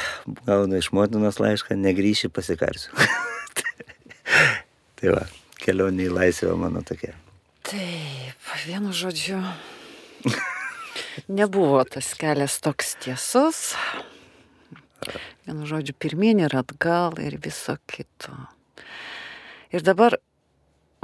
gaunu 0.43 0.75
iš 0.75 0.91
motinos 0.91 1.39
laišką, 1.39 1.77
negryši 1.79 2.29
pasikarsiu. 2.33 2.91
tai 4.99 5.13
va, 5.13 5.23
kelionė 5.63 6.09
į 6.09 6.15
laisvę 6.17 6.55
mano 6.59 6.83
tokia. 6.83 7.13
Taip, 7.63 8.49
vienu 8.65 8.91
žodžiu, 8.91 9.39
nebuvo 11.31 11.79
tas 11.87 12.11
kelias 12.19 12.59
toks 12.63 12.97
tiesus. 13.03 13.61
Vienu 15.47 15.65
žodžiu, 15.69 15.95
pirmyn 15.95 16.43
ir 16.43 16.57
atgal 16.57 17.15
ir 17.23 17.39
viso 17.41 17.77
kito. 17.89 18.35
Ir 19.71 19.85
dabar, 19.87 20.19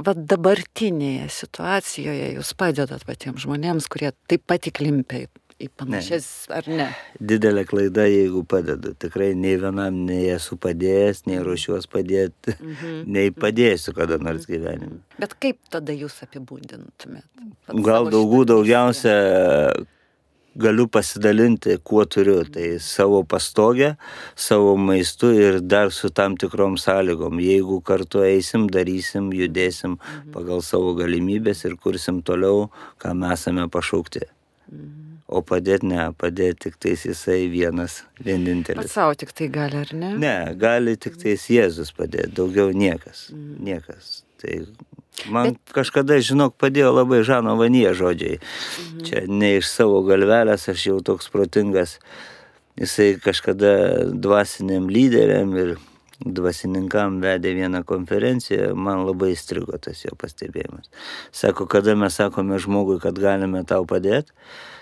va 0.04 0.14
dabartinėje 0.14 1.30
situacijoje 1.32 2.34
jūs 2.36 2.52
padedat 2.60 3.08
patiems 3.08 3.46
žmonėms, 3.46 3.88
kurie 3.88 4.12
taip 4.30 4.44
pat 4.50 4.68
įklimpia 4.68 5.24
į 5.24 5.30
panašias, 5.66 6.46
ne. 6.46 6.54
ar 6.54 6.68
ne? 6.70 6.86
Didelė 7.18 7.64
klaida, 7.66 8.04
jeigu 8.06 8.44
padedu. 8.46 8.92
Tikrai 8.94 9.32
nei 9.34 9.56
vienam 9.58 10.04
nei 10.06 10.28
esu 10.36 10.54
padėjęs, 10.60 11.24
nei 11.26 11.42
ruošiuos 11.42 11.90
padėti, 11.90 12.54
mhm. 12.54 13.02
nei 13.16 13.34
padėsiu 13.34 13.96
kada 13.96 14.20
nors 14.22 14.46
mhm. 14.46 14.52
gyvenime. 14.54 15.00
Bet 15.18 15.34
kaip 15.42 15.58
tada 15.72 15.96
jūs 15.96 16.20
apibūdintumėt? 16.28 17.26
Gal 17.82 18.10
daugų 18.14 18.44
daugiausia 18.52 19.16
galiu 20.58 20.86
pasidalinti, 20.90 21.76
kuo 21.82 22.04
turiu. 22.06 22.44
Tai 22.54 22.68
savo 22.82 23.24
pastogę, 23.26 23.96
savo 24.36 24.76
maistu 24.76 25.32
ir 25.34 25.60
dar 25.60 25.90
su 25.90 26.10
tam 26.10 26.38
tikrom 26.38 26.78
sąlygom. 26.78 27.42
Jeigu 27.42 27.80
kartu 27.82 28.22
eisim, 28.26 28.70
darysim, 28.70 29.32
judėsim 29.34 29.98
mhm. 29.98 30.30
pagal 30.38 30.62
savo 30.62 30.94
galimybės 30.98 31.66
ir 31.66 31.74
kursim 31.82 32.22
toliau, 32.22 32.70
ką 33.02 33.14
mes 33.18 33.38
esame 33.38 33.66
pašaukti. 33.70 34.26
Mhm. 34.70 35.07
O 35.28 35.42
padėti 35.44 35.90
ne, 35.90 36.06
padėti 36.16 36.68
tik 36.68 36.78
tais 36.80 37.02
jisai 37.04 37.42
vienas, 37.52 37.98
vienintelis. 38.24 38.86
Pats 38.86 38.94
savo 38.96 39.16
tik 39.18 39.34
tai 39.36 39.50
gali, 39.52 39.82
ar 39.84 39.90
ne? 39.92 40.14
Ne, 40.16 40.36
gali 40.56 40.94
tik 40.96 41.18
tais 41.20 41.42
Jėzus 41.52 41.92
padėti, 41.96 42.32
daugiau 42.38 42.72
niekas. 42.72 43.26
Mm. 43.34 43.58
Niekas. 43.66 44.22
Tai 44.40 44.54
man 45.28 45.50
Bet... 45.50 45.74
kažkada, 45.76 46.16
žinok, 46.24 46.54
padėjo 46.56 46.94
labai 46.96 47.20
Žano 47.28 47.58
Vanie 47.60 47.90
žodžiai. 47.92 48.38
Mm. 48.40 49.04
Čia 49.04 49.22
ne 49.28 49.50
iš 49.58 49.68
savo 49.68 50.00
galvelės, 50.06 50.64
aš 50.72 50.86
jau 50.88 50.96
toks 51.04 51.28
protingas. 51.34 51.98
Jisai 52.80 53.10
kažkada 53.20 53.74
dvasiniam 54.14 54.88
lyderiam 54.88 55.52
ir 55.60 55.76
dvasininkam 56.24 57.20
vedė 57.22 57.52
vieną 57.58 57.82
konferenciją, 57.86 58.72
man 58.74 59.04
labai 59.06 59.34
įstrigo 59.34 59.78
tas 59.82 60.00
jo 60.06 60.16
pastebėjimas. 60.18 60.88
Sako, 61.34 61.68
kada 61.70 61.94
mes 61.98 62.16
sakome 62.18 62.58
žmogui, 62.62 62.98
kad 63.02 63.18
galime 63.20 63.62
tau 63.68 63.84
padėti, 63.86 64.32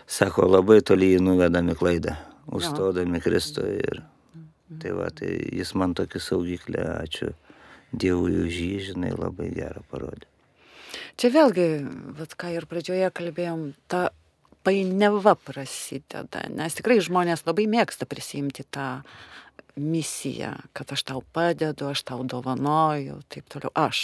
sako, 0.06 0.46
labai 0.48 0.80
toli 0.86 1.12
jį 1.14 1.22
nuvedami 1.24 1.76
klaidą, 1.78 2.16
užstodami 2.46 3.20
Kristų. 3.24 3.66
Ir 3.80 4.02
tai 4.82 4.94
va, 4.96 5.10
tai 5.14 5.32
jis 5.54 5.74
man 5.78 5.94
tokį 5.98 6.22
saugiklę, 6.22 6.86
ačiū 7.02 7.32
Dievui 7.96 8.34
už 8.42 8.56
jį, 8.60 8.72
žinai, 8.90 9.12
labai 9.14 9.52
gerą 9.54 9.84
parodė. 9.90 10.26
Čia 11.16 11.30
vėlgi, 11.32 11.66
vat, 12.18 12.34
ką 12.36 12.50
ir 12.56 12.66
pradžioje 12.68 13.08
kalbėjom, 13.14 13.70
ta 13.88 14.08
painiava 14.66 15.36
prasideda, 15.38 16.42
nes 16.50 16.74
tikrai 16.76 16.98
žmonės 17.04 17.46
labai 17.46 17.68
mėgsta 17.70 18.08
prisimti 18.10 18.66
tą 18.74 19.04
misija, 19.76 20.54
kad 20.72 20.92
aš 20.92 21.02
tau 21.10 21.20
padedu, 21.36 21.90
aš 21.92 22.02
tau 22.08 22.22
dovanoju, 22.24 23.20
taip 23.28 23.44
toliau. 23.52 23.70
Aš. 23.76 24.00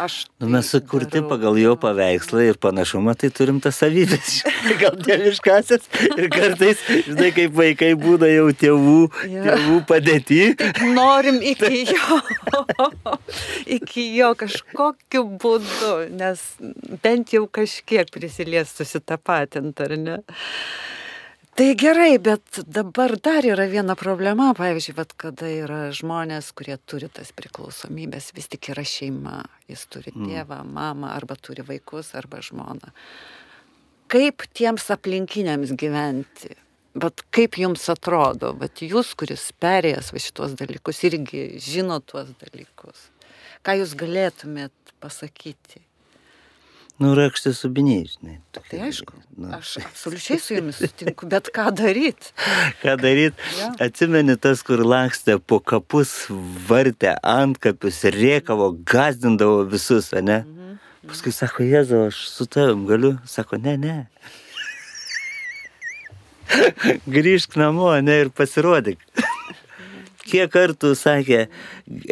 Aš. 0.00 0.14
Nu, 0.40 0.48
mes 0.48 0.64
tai 0.70 0.80
sukurti 0.80 1.18
darau. 1.20 1.28
pagal 1.30 1.58
jo 1.60 1.74
paveikslą 1.78 2.42
ir 2.48 2.56
panašumą, 2.58 3.12
tai 3.20 3.28
turim 3.30 3.60
tas 3.62 3.76
savybės. 3.82 4.40
Gal 4.82 4.96
dieviškasis. 5.04 5.86
Ir 6.16 6.28
kartais, 6.32 6.80
žinai, 7.06 7.30
kaip 7.36 7.54
vaikai 7.58 7.92
būna 8.00 8.30
jau 8.32 8.48
tėvų, 8.62 8.98
Jo. 9.30 9.44
tėvų 9.46 9.78
padėti. 9.90 10.40
Norim 10.96 11.38
iki 11.44 11.84
jo, 11.92 12.20
iki 13.78 14.06
jo 14.16 14.32
kažkokiu 14.40 15.26
būdu, 15.42 15.92
nes 16.18 16.42
bent 17.04 17.36
jau 17.36 17.44
kažkiek 17.46 18.10
prisilies 18.10 18.72
susitapatinti, 18.80 19.86
ar 19.86 19.96
ne? 20.00 20.18
Tai 21.60 21.74
gerai, 21.76 22.16
bet 22.16 22.62
dabar 22.64 23.12
dar 23.20 23.44
yra 23.44 23.66
viena 23.68 23.92
problema, 23.92 24.46
pavyzdžiui, 24.56 24.94
vat, 24.96 25.10
kada 25.20 25.44
yra 25.52 25.80
žmonės, 25.92 26.46
kurie 26.56 26.78
turi 26.88 27.10
tas 27.12 27.34
priklausomybės, 27.36 28.30
vis 28.32 28.48
tik 28.48 28.70
yra 28.72 28.80
šeima, 28.88 29.42
jis 29.68 29.82
turi 29.92 30.14
tėvą, 30.14 30.62
mamą, 30.64 31.10
arba 31.12 31.36
turi 31.36 31.60
vaikus, 31.68 32.14
arba 32.16 32.40
žmoną. 32.40 32.94
Kaip 34.08 34.46
tiems 34.56 34.88
aplinkiniams 34.96 35.74
gyventi? 35.76 36.54
Bet 36.96 37.26
kaip 37.28 37.60
jums 37.60 37.84
atrodo, 37.92 38.54
bet 38.56 38.80
jūs, 38.80 39.12
kuris 39.20 39.50
perėjęs 39.60 40.14
va 40.16 40.24
šitos 40.30 40.56
dalykus, 40.62 41.04
irgi 41.10 41.44
žino 41.60 42.00
tuos 42.00 42.32
dalykus. 42.40 43.10
Ką 43.60 43.76
jūs 43.82 43.92
galėtumėt 44.00 44.96
pasakyti? 45.04 45.84
Nu, 47.00 47.14
rakštė 47.16 47.54
subiniai, 47.56 48.04
žinai. 48.04 48.34
tokie 48.52 48.74
Tai 48.74 48.80
aišku. 48.90 49.14
Nu, 49.40 49.48
aš 49.56 49.78
absoliučiai 49.80 50.36
su 50.44 50.56
jumis 50.58 50.82
sutinku, 50.82 51.28
bet 51.32 51.48
ką 51.54 51.70
daryti? 51.72 52.34
Ką 52.82 52.98
daryt? 53.00 53.38
Jo. 53.56 53.70
Atsimeni 53.86 54.36
tas, 54.36 54.60
kur 54.66 54.82
lakstė 54.84 55.38
po 55.40 55.62
kapus, 55.64 56.12
vartė 56.68 57.14
ant 57.24 57.56
kapius, 57.62 58.02
rėkavo, 58.12 58.74
gazdindavo 58.84 59.62
visus, 59.70 60.10
ne? 60.12 60.42
Mhm. 60.44 60.76
Paskui 61.08 61.32
sako, 61.32 61.64
Jėzau, 61.64 62.02
aš 62.10 62.18
su 62.28 62.44
tavim 62.44 62.84
galiu. 62.86 63.14
Sako, 63.24 63.56
ne, 63.56 63.78
ne. 63.80 63.96
Grįžk 67.16 67.56
namo, 67.56 67.94
ne, 68.04 68.18
ir 68.26 68.32
pasirodyk. 68.36 69.00
Kiek 70.28 70.52
kartų 70.52 70.92
sakė, 70.98 71.46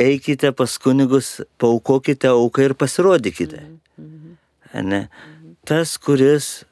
eikite 0.01 0.55
pas 0.57 0.79
kunigus, 0.81 1.43
paukokite 1.61 2.33
auką 2.33 2.71
ir 2.71 2.75
pasirodykite. 2.79 3.61
Ne? 4.75 5.07
Tas, 5.69 5.97
kuris 6.01 6.65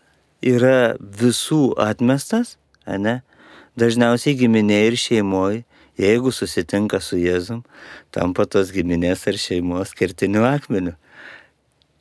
yra 0.45 0.97
visų 1.01 1.75
atmestas, 1.81 2.57
ne? 2.87 3.21
dažniausiai 3.77 4.37
giminė 4.41 4.87
ir 4.91 4.97
šeimoje, 5.01 5.65
jeigu 6.01 6.33
susitinka 6.33 7.01
su 7.01 7.19
Jėzum, 7.21 7.63
tampa 8.13 8.47
tos 8.49 8.73
giminės 8.73 9.27
ar 9.29 9.41
šeimos 9.41 9.95
kertiniu 9.97 10.45
akmeniu. 10.49 10.97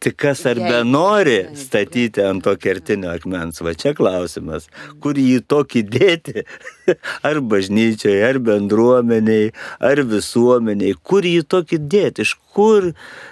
Tik 0.06 0.18
kas 0.22 0.44
ar 0.46 0.60
Jeigu- 0.60 0.70
be 0.70 0.80
nori 0.86 1.32
jeigu- 1.40 1.58
statyti 1.58 2.22
ant 2.22 2.44
to 2.46 2.52
kertinio 2.62 3.10
akmens, 3.16 3.58
va 3.66 3.72
čia 3.74 3.96
klausimas, 3.98 4.68
kur 5.02 5.18
jį 5.18 5.40
tokį 5.50 5.82
dėti, 5.96 6.44
ar 7.30 7.40
bažnyčiai, 7.42 8.20
ar 8.28 8.38
bendruomeniai, 8.38 9.50
ar 9.82 10.04
visuomeniai, 10.06 10.94
kur 11.02 11.26
jį 11.26 11.42
tokį 11.50 11.80
dėti, 11.90 12.22
iš 12.28 12.36
kur 12.54 12.92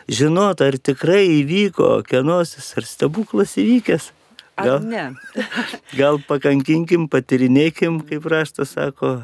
žinot, 0.09 0.65
ar 0.65 0.79
tikrai 0.81 1.21
įvyko 1.43 1.91
kienosis, 2.09 2.73
ar 2.81 2.89
stebuklas 2.89 3.53
įvykęs. 3.61 4.09
Gal, 4.57 4.81
ne? 4.85 5.05
gal 6.01 6.17
pakankinkim, 6.27 7.05
patyrinėkim, 7.09 8.01
kaip 8.09 8.25
raštas 8.29 8.73
sako. 8.77 9.19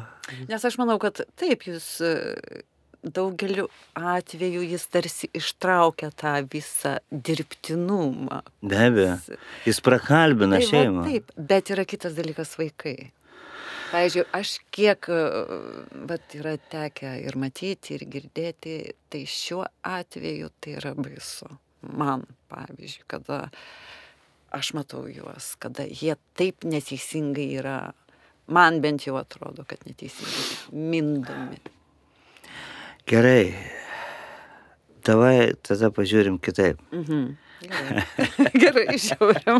Nes 0.46 0.62
aš 0.66 0.78
manau, 0.78 0.98
kad 1.02 1.18
taip, 1.38 1.66
jūs 1.66 1.86
daugeliu 3.02 3.68
atveju 3.94 4.62
jis 4.66 4.86
tarsi 4.92 5.30
ištraukia 5.36 6.10
tą 6.16 6.34
visą 6.52 6.96
dirbtinumą. 7.10 8.42
Be 8.62 8.82
abejo, 8.86 9.16
jis 9.66 9.80
prakalbina 9.84 10.58
Tai 10.58 10.66
va 10.66 10.70
šeimą. 10.72 11.06
Taip, 11.08 11.32
bet 11.52 11.72
yra 11.74 11.86
kitas 11.88 12.16
dalykas 12.18 12.56
vaikai. 12.60 13.10
Pavyzdžiui, 13.90 14.22
aš 14.38 14.52
kiek 14.70 15.08
vat, 16.06 16.34
yra 16.38 16.54
tekę 16.70 17.16
ir 17.24 17.34
matyti, 17.40 17.96
ir 17.96 18.04
girdėti, 18.12 18.76
tai 19.10 19.24
šiuo 19.26 19.64
atveju 19.82 20.52
tai 20.62 20.76
yra 20.78 20.92
baisu. 20.94 21.48
Man, 21.82 22.22
pavyzdžiui, 22.52 23.08
kada 23.10 23.48
aš 24.54 24.74
matau 24.78 25.06
juos, 25.10 25.56
kada 25.58 25.88
jie 25.88 26.14
taip 26.38 26.62
neteisingai 26.68 27.48
yra, 27.58 27.76
man 28.46 28.78
bent 28.84 29.08
jau 29.08 29.16
atrodo, 29.18 29.66
kad 29.66 29.82
neteisingai 29.88 30.86
mindomi. 30.92 31.58
Gerai. 33.10 33.54
Tavai 35.02 35.54
tada 35.66 35.88
pažiūrim 35.90 36.36
kitaip. 36.38 36.78
Mhm. 36.94 37.32
Gerai, 37.70 38.04
Gerai 38.62 38.98
žiūrim. 39.02 39.58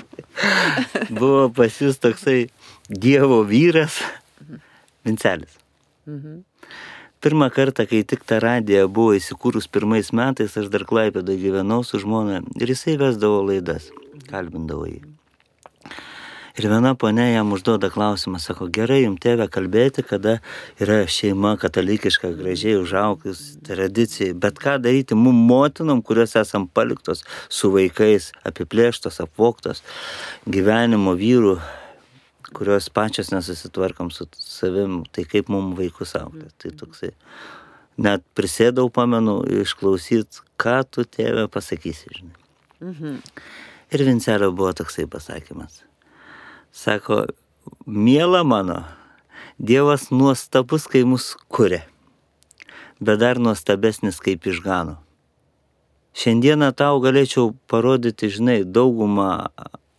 Buvo 1.18 1.48
pas 1.56 1.80
jūs 1.82 1.98
toksai 2.00 2.44
Dievo 2.86 3.42
vyras, 3.48 3.98
Vincelis. 5.06 5.58
Mhm. 6.06 6.44
Pirmą 7.20 7.50
kartą, 7.52 7.84
kai 7.90 8.00
tik 8.08 8.22
ta 8.24 8.38
radija 8.40 8.86
buvo 8.88 9.12
įsikūrus 9.18 9.66
pirmais 9.68 10.08
metais, 10.16 10.54
aš 10.56 10.70
dar 10.72 10.86
klaipėdą 10.88 11.34
gyvenau 11.36 11.82
su 11.84 12.00
žmona 12.00 12.38
ir 12.56 12.72
jisai 12.72 12.94
vesdavo 13.02 13.42
laidas, 13.44 13.90
kalbindavo 14.30 14.86
jį. 14.88 15.02
Ir 16.60 16.66
viena 16.68 16.90
ponė 16.98 17.30
jam 17.30 17.54
užduoda 17.54 17.88
klausimą, 17.88 18.36
sako, 18.42 18.66
gerai 18.68 18.98
jums 18.98 19.22
tėvė 19.24 19.46
kalbėti, 19.48 20.02
kada 20.04 20.34
yra 20.82 20.98
šeima 21.08 21.54
katalikiška, 21.62 22.34
gražiai 22.36 22.74
užaugus, 22.76 23.40
tradicijai, 23.64 24.34
bet 24.36 24.60
ką 24.60 24.74
daryti 24.84 25.16
mum 25.16 25.38
motinom, 25.48 26.02
kurios 26.04 26.36
esam 26.36 26.66
paliktos 26.68 27.24
su 27.48 27.72
vaikais, 27.72 28.28
apiplėštos, 28.44 29.22
apvoktos, 29.24 29.80
gyvenimo 30.44 31.16
vyrų, 31.16 31.56
kurios 32.52 32.92
pačios 32.92 33.32
nesusitvarkom 33.32 34.12
su 34.12 34.28
savim, 34.36 35.00
tai 35.08 35.24
kaip 35.24 35.48
mum 35.48 35.72
vaikus 35.78 36.12
auklėti. 36.20 36.52
Tai 36.60 36.76
toksai. 36.84 37.14
Net 38.04 38.26
prisėdau, 38.36 38.90
pamenu, 38.92 39.40
išklausyt, 39.62 40.42
ką 40.60 40.82
tu 40.92 41.08
tėvė 41.08 41.48
pasakysi, 41.52 42.18
žinai. 42.18 42.50
Mhm. 42.84 43.22
Ir 43.96 44.10
Vincelio 44.10 44.52
buvo 44.52 44.74
toksai 44.76 45.08
pasakymas. 45.08 45.86
Sako, 46.72 47.26
miela 47.86 48.44
mano, 48.44 48.84
Dievas 49.58 50.08
nuostabus, 50.10 50.86
kai 50.88 51.02
mus 51.04 51.34
kuria, 51.52 51.82
bet 53.00 53.18
dar 53.20 53.36
nuostabesnis, 53.36 54.16
kaip 54.24 54.46
išgano. 54.48 54.94
Šiandieną 56.16 56.70
tau 56.72 57.02
galėčiau 57.04 57.50
parodyti, 57.68 58.30
žinai, 58.32 58.62
daugumą 58.64 59.50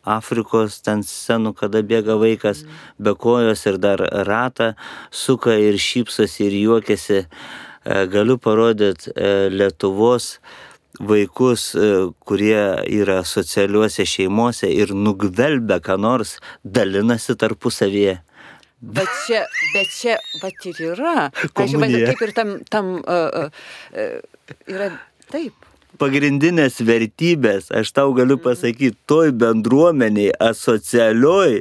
Afrikos 0.02 0.80
ten 0.82 1.04
scenų, 1.06 1.54
kada 1.60 1.84
bėga 1.86 2.18
vaikas 2.18 2.64
be 2.98 3.14
kojos 3.14 3.68
ir 3.70 3.78
dar 3.78 4.02
ratą 4.26 4.74
suka 5.12 5.54
ir 5.62 5.78
šypsosi 5.78 6.48
ir 6.48 6.58
juokiasi. 6.64 7.20
E, 7.22 8.06
Galiu 8.10 8.38
parodyti 8.42 9.14
e, 9.14 9.50
Lietuvos 9.54 10.40
vaikus, 11.08 11.72
e, 11.76 11.88
kurie 12.26 12.62
yra 12.90 13.22
socialiuose 13.28 14.06
šeimuose 14.08 14.70
ir 14.72 14.94
nugvelbia, 14.96 15.80
ką 15.84 15.98
nors 16.02 16.38
dalinasi 16.64 17.36
tarpusavyje. 17.40 18.20
Bet 18.82 19.10
čia, 19.28 19.44
bet 19.76 19.92
čia, 19.94 20.16
vat 20.42 20.66
ir 20.66 20.80
yra. 20.92 21.30
Pavyzdžiui, 21.54 21.78
Komunija. 21.78 22.08
kaip 22.10 22.24
ir 22.26 22.32
tam, 22.34 22.54
tam 22.74 22.96
uh, 23.02 23.50
uh, 23.94 24.56
yra 24.66 24.90
taip. 25.30 25.71
Pagrindinės 26.00 26.80
vertybės, 26.88 27.68
aš 27.76 27.92
tau 27.92 28.14
galiu 28.16 28.38
pasakyti, 28.40 28.96
toj 29.10 29.34
bendruomeniai, 29.36 30.32
asocialioj, 30.40 31.60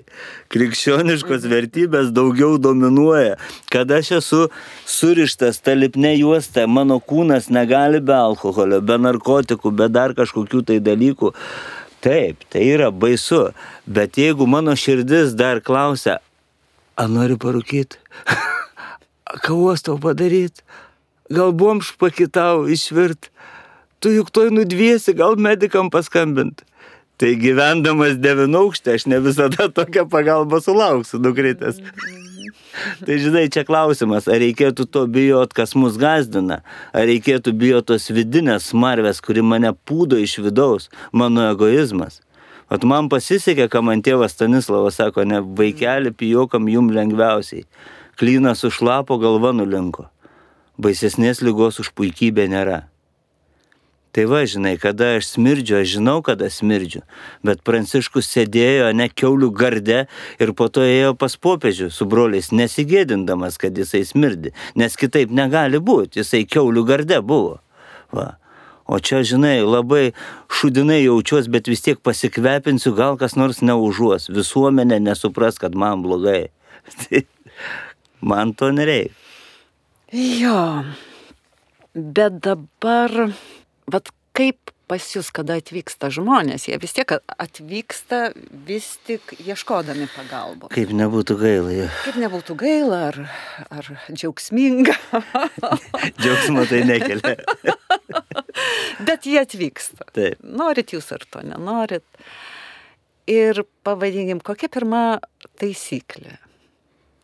krikščioniškos 0.55 1.49
vertybės 1.51 2.13
daugiau 2.15 2.55
dominuoja. 2.63 3.35
Kad 3.75 3.91
aš 3.99 4.13
esu 4.21 4.41
surištas 4.87 5.59
ta 5.65 5.75
lipne 5.75 6.15
juosta, 6.15 6.69
mano 6.71 7.01
kūnas 7.03 7.51
negali 7.51 8.01
be 8.01 8.15
alkoholio, 8.15 8.79
be 8.81 9.01
narkotikų, 9.03 9.75
be 9.75 9.91
dar 9.91 10.15
kažkokių 10.15 10.63
tai 10.71 10.79
dalykų. 10.85 11.35
Taip, 12.01 12.47
tai 12.49 12.65
yra 12.71 12.89
baisu. 12.95 13.51
Bet 13.85 14.17
jeigu 14.17 14.47
mano 14.49 14.73
širdis 14.79 15.35
dar 15.37 15.61
klausia, 15.61 16.21
ar 16.97 17.11
nori 17.11 17.37
parūkyti? 17.41 17.99
Kavos 19.45 19.85
tau 19.85 19.99
padaryti? 20.01 20.65
Gal 21.31 21.53
bomš 21.55 21.93
pakitau 22.01 22.65
išvirt? 22.71 23.31
Tu 24.01 24.15
juk 24.17 24.31
toj 24.33 24.49
nudviesi, 24.55 25.13
gal 25.17 25.37
medikam 25.37 25.91
paskambint. 25.93 26.65
Tai 27.21 27.35
gyvendamas 27.37 28.17
devynaukštė, 28.17 28.95
aš 28.97 29.05
ne 29.13 29.19
visada 29.21 29.69
tokią 29.79 30.07
pagalbą 30.09 30.63
sulauksiu 30.65 31.21
nukritęs. 31.21 31.83
tai 33.05 33.19
žinai, 33.21 33.51
čia 33.53 33.67
klausimas, 33.69 34.25
ar 34.25 34.41
reikėtų 34.41 34.87
to 34.89 35.05
bijot, 35.05 35.53
kas 35.53 35.77
mus 35.77 35.99
gazdina, 36.01 36.63
ar 36.97 37.05
reikėtų 37.11 37.53
bijot 37.61 37.91
tos 37.93 38.09
vidinės 38.09 38.71
smarvės, 38.73 39.21
kuri 39.21 39.45
mane 39.45 39.75
pūdo 39.85 40.17
iš 40.17 40.39
vidaus, 40.47 40.89
mano 41.13 41.51
egoizmas. 41.51 42.23
Vat 42.71 42.87
man 42.87 43.11
pasisekė, 43.13 43.67
ką 43.69 43.83
man 43.85 44.01
tėvas 44.07 44.33
Stanislavas 44.37 44.97
sako, 44.97 45.27
ne 45.29 45.43
vaikeli, 45.43 46.15
pijokam 46.15 46.71
jum 46.73 46.89
lengviausiai. 46.95 47.67
klynas 48.17 48.65
už 48.65 48.81
lapo 48.81 49.17
galva 49.19 49.53
nulinko. 49.53 50.09
Baisesnės 50.79 51.41
lygos 51.43 51.81
už 51.81 51.93
puikybę 51.97 52.49
nėra. 52.49 52.85
Tai 54.11 54.25
va, 54.27 54.41
žinai, 54.43 54.75
kada 54.83 55.13
aš 55.21 55.29
smirdžiu, 55.37 55.77
aš 55.81 55.93
žinau, 55.95 56.17
kada 56.27 56.49
smirdžiu. 56.51 57.05
Bet 57.47 57.63
Pranciškus 57.67 58.27
sėdėjo 58.27 58.89
ne 58.99 59.07
keulių 59.07 59.53
garde 59.55 60.01
ir 60.43 60.53
po 60.59 60.67
to 60.67 60.83
ėjo 60.83 61.13
pas 61.19 61.37
popiežių 61.39 61.93
su 61.95 62.09
broliais, 62.11 62.51
nesigėdindamas, 62.51 63.61
kad 63.63 63.79
jisai 63.79 64.03
smirdi. 64.09 64.51
Nes 64.75 64.99
kitaip 64.99 65.31
negali 65.31 65.79
būti, 65.79 66.25
jisai 66.25 66.43
keulių 66.43 66.85
garde 66.89 67.21
buvo. 67.23 67.61
Va. 68.11 68.33
O 68.91 68.99
čia, 68.99 69.21
žinai, 69.23 69.61
labai 69.63 70.11
šudinai 70.51 71.05
jaučiuos, 71.05 71.47
bet 71.47 71.71
vis 71.71 71.85
tiek 71.87 72.01
pasikvepinsiu, 72.03 72.91
gal 72.99 73.15
kas 73.21 73.37
nors 73.39 73.63
neužuos. 73.63 74.27
Visuomenė 74.35 74.99
nesupras, 75.05 75.61
kad 75.63 75.79
man 75.79 76.03
blogai. 76.03 76.49
Tai 76.99 77.23
man 78.19 78.57
to 78.59 78.73
nereikia. 78.75 79.15
Jo. 80.11 80.83
Bet 81.95 82.43
dabar 82.43 83.31
vat 83.93 84.11
kaip 84.37 84.73
pas 84.91 85.05
jūs, 85.15 85.29
kada 85.35 85.55
atvyksta 85.61 86.11
žmonės, 86.11 86.67
jie 86.67 86.79
vis 86.83 86.95
tiek 86.97 87.13
atvyksta 87.15 88.33
vis 88.67 88.89
tik 89.07 89.37
ieškodami 89.39 90.09
pagalbos. 90.17 90.73
Kaip 90.75 90.91
nebūtų 90.97 91.37
gaila. 91.39 91.75
Ja. 91.77 91.89
Kaip 92.07 92.19
nebūtų 92.19 92.57
gaila 92.59 93.01
ar, 93.13 93.21
ar 93.71 93.91
džiaugsminga. 94.11 94.97
Džiaugsmo 96.21 96.67
tai 96.71 96.83
nekelia. 96.91 97.37
Bet 99.07 99.31
jie 99.31 99.39
atvyksta. 99.45 100.11
Taip. 100.17 100.43
Norit 100.43 100.95
jūs 100.97 101.13
ar 101.15 101.27
to 101.31 101.45
nenorit. 101.47 102.07
Ir 103.31 103.63
pavadinkim, 103.87 104.43
kokia 104.43 104.67
pirma 104.73 105.05
taisyklė. 105.61 106.41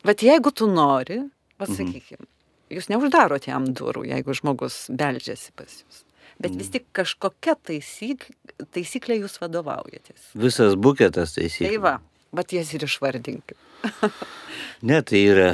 Bet 0.07 0.23
jeigu 0.23 0.55
tu 0.55 0.71
nori, 0.71 1.19
pasakykim, 1.59 2.21
mhm. 2.21 2.35
jūs 2.79 2.93
neuždarot 2.95 3.51
jam 3.51 3.67
durų, 3.75 4.07
jeigu 4.13 4.39
žmogus 4.39 4.85
beldžiasi 4.95 5.51
pas 5.59 5.81
jūs 5.81 6.06
bet 6.43 6.57
vis 6.59 6.71
tik 6.75 6.87
kažkokia 6.97 7.57
taisyk, 7.69 8.27
taisyklė 8.75 9.21
jūs 9.23 9.39
vadovaujatės. 9.43 10.33
Visas 10.39 10.77
buketas 10.79 11.37
taisyklių. 11.37 11.71
Tai 11.71 11.83
va, 11.85 11.95
bet 12.37 12.57
jas 12.57 12.73
ir 12.77 12.87
išvardinkit. 12.87 13.59
ne, 14.89 15.01
tai 15.07 15.23
yra 15.23 15.51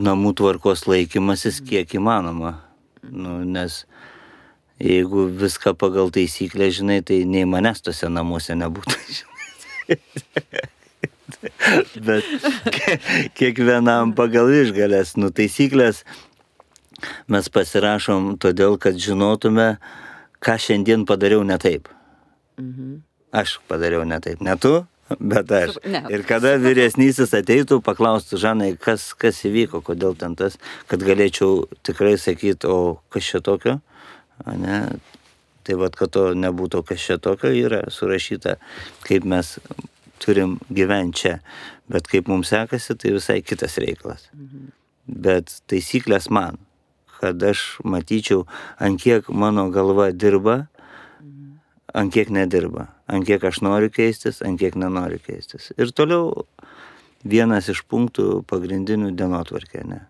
namų 0.00 0.34
tvarkos 0.40 0.86
laikymasis 0.90 1.60
kiek 1.66 1.96
įmanoma. 1.98 2.56
Nu, 3.10 3.40
nes 3.48 3.84
jeigu 4.80 5.28
viską 5.40 5.74
pagal 5.78 6.12
taisyklę 6.14 6.70
žinai, 6.74 7.00
tai 7.06 7.22
nei 7.28 7.46
manęs 7.48 7.82
tose 7.84 8.10
namuose 8.12 8.56
nebūtų. 8.58 8.98
Bet 12.06 12.24
kiekvienam 13.38 14.14
pagal 14.18 14.50
išgalės, 14.52 15.14
nu 15.20 15.30
taisyklės 15.34 16.04
mes 17.28 17.48
pasirašom 17.52 18.36
todėl, 18.42 18.78
kad 18.80 18.98
žinotume, 19.00 19.74
ką 20.40 20.56
šiandien 20.60 21.06
padariau 21.08 21.44
ne 21.46 21.58
taip. 21.60 21.88
Mhm. 22.60 23.00
Aš 23.32 23.60
padariau 23.70 24.04
ne 24.08 24.18
taip, 24.20 24.40
ne 24.42 24.56
tu, 24.58 24.80
bet 25.18 25.52
aš. 25.52 25.76
Ne. 25.86 26.02
Ir 26.12 26.24
kada 26.26 26.56
vyresnysis 26.60 27.32
ateitų, 27.36 27.80
paklaustų 27.86 28.40
Žanai, 28.40 28.72
kas, 28.80 29.10
kas 29.18 29.42
įvyko, 29.46 29.82
kodėl 29.86 30.16
ten 30.18 30.36
tas, 30.38 30.58
kad 30.90 31.02
galėčiau 31.04 31.66
tikrai 31.86 32.16
sakyti, 32.20 32.66
o 32.66 32.98
kas 33.12 33.30
čia 33.30 33.42
tokio, 33.44 33.78
ne? 34.46 34.80
Tai 35.66 35.76
vad, 35.76 35.94
kad 35.94 36.10
to 36.14 36.30
nebūtų 36.34 36.82
kas 36.88 37.04
čia 37.04 37.18
tokio, 37.22 37.52
yra 37.52 37.84
surašyta, 37.92 38.56
kaip 39.04 39.26
mes 39.28 39.58
turim 40.20 40.58
gyventi 40.72 41.24
čia, 41.24 41.34
bet 41.90 42.08
kaip 42.10 42.30
mums 42.30 42.50
sekasi, 42.52 42.96
tai 42.96 43.14
visai 43.16 43.40
kitas 43.44 43.78
reikalas. 43.82 44.28
Mhm. 44.34 44.72
Bet 45.10 45.60
taisyklės 45.70 46.30
man 46.30 46.58
kad 47.20 47.42
aš 47.44 47.78
matyčiau, 47.84 48.46
ant 48.80 49.00
kiek 49.00 49.28
mano 49.28 49.68
galva 49.74 50.10
dirba, 50.12 50.62
ant 51.94 52.12
kiek 52.14 52.30
nedirba, 52.32 52.88
ant 53.10 53.26
kiek 53.26 53.44
aš 53.44 53.60
noriu 53.66 53.90
keistis, 53.92 54.40
ant 54.46 54.60
kiek 54.60 54.78
nenoriu 54.78 55.20
keistis. 55.22 55.70
Ir 55.76 55.92
toliau 55.92 56.46
vienas 57.26 57.68
iš 57.68 57.82
punktų 57.90 58.42
pagrindinių 58.48 59.12
dienotvarkė, 59.18 59.84
ne? 59.88 60.06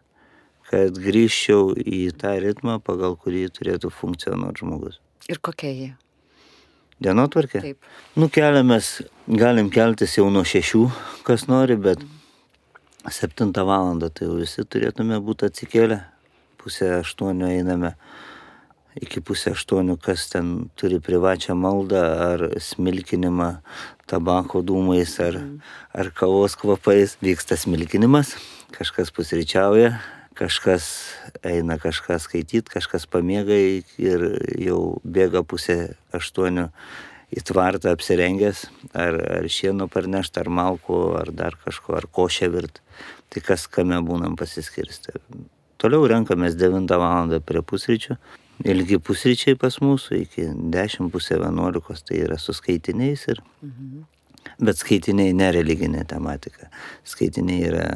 kad 0.70 0.94
grįžčiau 1.02 1.72
į 1.74 2.12
tą 2.14 2.36
ritmą, 2.38 2.76
pagal 2.86 3.16
kurį 3.18 3.48
turėtų 3.56 3.90
funkcionuoti 3.90 4.62
žmogus. 4.62 5.00
Ir 5.26 5.40
kokia 5.42 5.72
jie? 5.74 5.90
Dienotvarkė? 7.02 7.64
Taip. 7.64 7.90
Nukeliamės, 8.20 9.00
galim 9.26 9.72
keltis 9.74 10.14
jau 10.18 10.28
nuo 10.30 10.44
šešių, 10.46 10.84
kas 11.26 11.48
nori, 11.50 11.74
bet 11.74 12.04
septintą 13.10 13.64
valandą 13.66 14.12
tai 14.14 14.28
jau 14.28 14.36
visi 14.38 14.62
turėtume 14.62 15.18
būti 15.24 15.48
atsikėlę 15.48 15.98
pusę 16.60 17.00
aštuonių 17.00 17.48
einame 17.56 17.94
iki 18.98 19.22
pusę 19.22 19.54
aštuonių, 19.54 19.96
kas 20.02 20.28
ten 20.32 20.70
turi 20.78 20.98
privačią 21.02 21.54
maldą 21.58 22.00
ar 22.26 22.46
smilkinimą 22.60 23.50
tabako 24.10 24.64
dūmais 24.66 25.14
ar, 25.22 25.38
ar 25.94 26.10
kavos 26.14 26.56
kvapais, 26.58 27.16
vyksta 27.22 27.58
smilkinimas, 27.60 28.34
kažkas 28.74 29.12
pusryčiauja, 29.14 29.94
kažkas 30.38 30.88
eina 31.46 31.78
kažką 31.78 32.18
skaityti, 32.22 32.72
kažkas 32.72 33.06
pamiega 33.10 33.54
ir 34.00 34.26
jau 34.58 34.80
bėga 35.04 35.44
pusę 35.46 35.94
aštuonių 36.16 36.70
į 37.30 37.44
tvartą 37.46 37.92
apsirengęs, 37.94 38.64
ar, 38.90 39.14
ar 39.38 39.46
šieno 39.46 39.86
parnešti, 39.92 40.40
ar 40.42 40.50
malko, 40.50 41.00
ar 41.20 41.30
dar 41.30 41.54
kažko, 41.62 41.94
ar 42.00 42.08
košę 42.10 42.50
virt. 42.50 42.82
Tai 43.30 43.42
kas 43.46 43.68
kame 43.70 44.00
būnam 44.02 44.34
pasiskirsti. 44.34 45.14
Toliau 45.80 46.04
renkamės 46.10 46.58
9 46.60 46.90
val. 47.00 47.34
prie 47.40 47.62
pusryčių. 47.64 48.16
Ilgi 48.68 48.98
pusryčiai 49.00 49.56
pas 49.56 49.78
mūsų 49.80 50.16
iki 50.20 50.48
10 50.52 51.08
pusė 51.12 51.38
11 51.40 52.02
tai 52.04 52.18
yra 52.26 52.36
su 52.38 52.52
skaitiniais. 52.52 53.24
Ir... 53.32 53.40
Mhm. 53.64 54.02
Bet 54.60 54.76
skaitiniai 54.76 55.32
nereliginė 55.36 56.04
tematika. 56.08 56.68
Skaitiniai 57.04 57.64
yra 57.70 57.86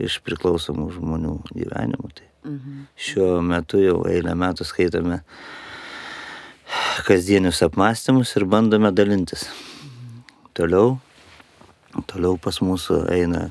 iš 0.00 0.22
priklausomų 0.24 0.88
žmonių 0.96 1.34
gyvenimų. 1.50 2.08
Tai 2.16 2.28
mhm. 2.48 2.86
Šiuo 2.96 3.42
metu 3.44 3.82
jau 3.82 3.98
eilę 4.08 4.32
metų 4.32 4.64
skaitome 4.64 5.20
kasdienius 7.04 7.60
apmąstymus 7.66 8.32
ir 8.38 8.48
bandome 8.48 8.92
dalintis. 8.92 9.50
Mhm. 9.50 10.24
Toliau, 10.56 10.96
toliau 12.08 12.40
pas 12.40 12.62
mūsų 12.64 13.02
eina 13.12 13.50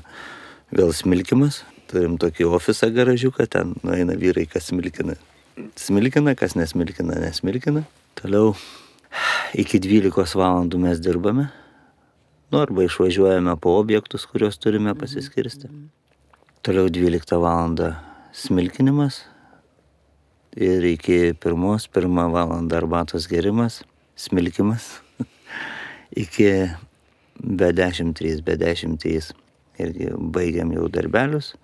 vėl 0.74 0.90
smilkimas, 0.90 1.62
Turim 1.90 2.16
tokį 2.20 2.46
ofisą 2.56 2.88
garažiuką, 2.94 3.46
ten 3.50 3.74
nueina 3.84 4.16
vyrai, 4.18 4.46
kas 4.48 4.70
smilkina. 4.70 5.16
Smilkina, 5.78 6.32
kas 6.38 6.56
nesmilkina, 6.56 7.18
nesmilkina. 7.20 7.84
Toliau 8.18 8.54
iki 9.58 9.80
12 9.82 10.38
valandų 10.40 10.80
mes 10.86 11.02
dirbame. 11.04 11.50
Nu, 12.50 12.62
arba 12.62 12.86
išvažiuojame 12.86 13.56
po 13.60 13.76
objektus, 13.80 14.24
kuriuos 14.30 14.58
turime 14.62 14.94
pasiskirsti. 14.98 15.68
Toliau 16.64 16.88
12 16.88 17.36
valandą 17.42 17.92
smilkinimas. 18.32 19.20
Ir 20.54 20.86
iki 20.86 21.34
pirmos, 21.42 21.88
pirmą 21.90 22.28
valandą 22.32 22.78
arbatos 22.78 23.28
gerimas, 23.28 23.82
smilkimas. 24.16 24.88
iki 26.24 26.50
be 27.42 27.72
10.3, 27.74 28.44
be 28.46 28.56
10.3 28.56 29.43
irgi 29.80 30.10
baigiam 30.14 30.72
jau 30.74 30.88
darbelius, 30.92 31.54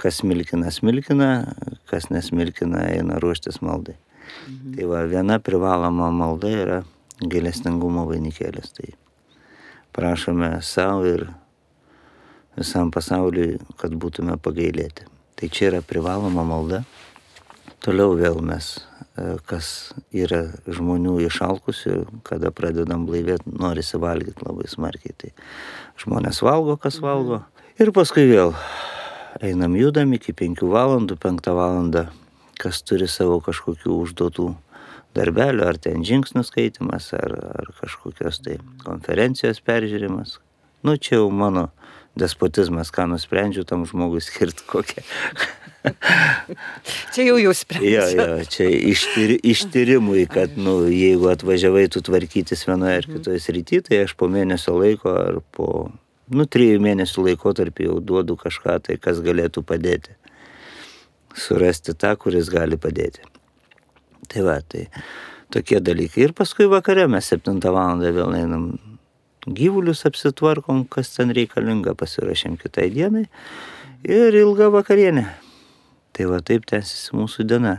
kas 0.00 0.20
smilkina, 0.22 0.70
smilkina, 0.70 1.30
kas 1.90 2.10
nesmilkina, 2.12 2.84
eina 2.92 3.20
ruoštis 3.22 3.60
maldai. 3.64 3.96
Mhm. 4.48 4.76
Tai 4.76 4.84
va, 4.90 5.02
viena 5.06 5.38
privaloma 5.38 6.10
malda 6.10 6.50
yra 6.50 6.78
gailestingumo 7.22 8.06
vainikėlis. 8.10 8.72
Tai 8.76 8.92
prašome 9.96 10.50
savo 10.62 11.06
ir 11.08 11.26
visam 12.56 12.90
pasauliui, 12.92 13.58
kad 13.80 13.94
būtume 13.94 14.36
pagailėti. 14.42 15.06
Tai 15.36 15.48
čia 15.52 15.70
yra 15.70 15.82
privaloma 15.84 16.44
malda. 16.46 16.84
Toliau 17.84 18.16
vėl 18.16 18.40
mes, 18.44 18.70
e, 19.18 19.36
kas 19.46 19.92
yra 20.14 20.46
žmonių 20.66 21.18
išalkusių, 21.26 22.22
kada 22.26 22.50
pradedam 22.50 23.04
blaivėti, 23.08 23.52
norisi 23.52 24.00
valgyti 24.00 24.46
labai 24.46 24.68
smarkiai. 24.70 25.14
Tai 25.16 25.32
žmonės 26.02 26.42
valgo, 26.46 26.78
kas 26.80 27.00
valgo. 27.04 27.42
Ir 27.76 27.92
paskui 27.92 28.24
vėl 28.30 28.54
einam 29.44 29.76
judam 29.76 30.14
iki 30.16 30.32
5 30.32 30.64
valandų, 30.72 31.18
5 31.20 31.52
valandą, 31.56 32.06
kas 32.56 32.80
turi 32.86 33.08
savo 33.10 33.42
kažkokių 33.44 33.98
užduotų 34.06 34.48
darbelių, 35.16 35.64
ar 35.68 35.78
ten 35.80 36.04
žingsnių 36.06 36.44
skaitimas, 36.46 37.10
ar, 37.16 37.36
ar 37.60 37.70
kažkokios 37.80 38.40
tai 38.44 38.58
konferencijos 38.84 39.60
peržiūrimas. 39.64 40.38
Nu, 40.84 40.96
čia 40.96 41.20
jau 41.20 41.30
mano 41.32 41.68
despotizmas, 42.16 42.92
ką 42.92 43.08
nusprendžiu 43.12 43.64
tam 43.68 43.84
žmogui 43.88 44.22
skirti 44.24 44.64
kokią. 44.68 45.04
čia 47.14 47.26
jau 47.28 47.36
jūs 47.40 47.62
sprendžiate. 47.64 48.16
Jo, 48.16 48.26
jo, 48.36 48.48
čia 48.50 48.66
ištyri, 48.92 49.36
ištyrimui, 49.52 50.24
kad, 50.30 50.56
nu, 50.58 50.78
jeigu 50.90 51.30
atvažiavai 51.32 51.86
tu 51.92 52.02
tvarkytis 52.04 52.66
vienoje 52.68 53.02
ar 53.02 53.08
kitoje 53.10 53.42
srityje, 53.42 53.86
tai 53.88 54.02
aš 54.06 54.16
po 54.18 54.28
mėnesio 54.32 54.76
laiko 54.78 55.14
ar 55.14 55.40
po 55.56 55.70
nu, 56.32 56.46
trijų 56.46 56.80
mėnesių 56.82 57.28
laikotarpį 57.30 57.88
jau 57.90 58.00
duodu 58.02 58.36
kažką 58.40 58.80
tai, 58.88 58.98
kas 59.02 59.22
galėtų 59.24 59.62
padėti. 59.66 60.16
surasti 61.36 61.92
tą, 61.92 62.14
kuris 62.16 62.48
gali 62.48 62.78
padėti. 62.80 63.20
Tai 64.32 64.42
va, 64.46 64.60
tai 64.64 64.86
tokie 65.52 65.80
dalykai. 65.84 66.22
Ir 66.24 66.32
paskui 66.32 66.64
vakare 66.64 67.04
mes 67.12 67.28
7 67.28 67.60
val. 67.60 68.00
vėl 68.00 68.32
einam 68.34 68.78
gyvulius 69.46 70.06
apsitvarkom, 70.08 70.86
kas 70.88 71.12
ten 71.14 71.30
reikalinga, 71.30 71.94
pasirašėm 71.94 72.56
kitai 72.56 72.88
dienai. 72.90 73.26
Ir 74.02 74.34
ilga 74.34 74.70
vakarienė. 74.72 75.26
Tai 76.16 76.30
va 76.30 76.40
taip 76.40 76.64
tęsiasi 76.68 77.12
mūsų 77.12 77.44
diena. 77.44 77.74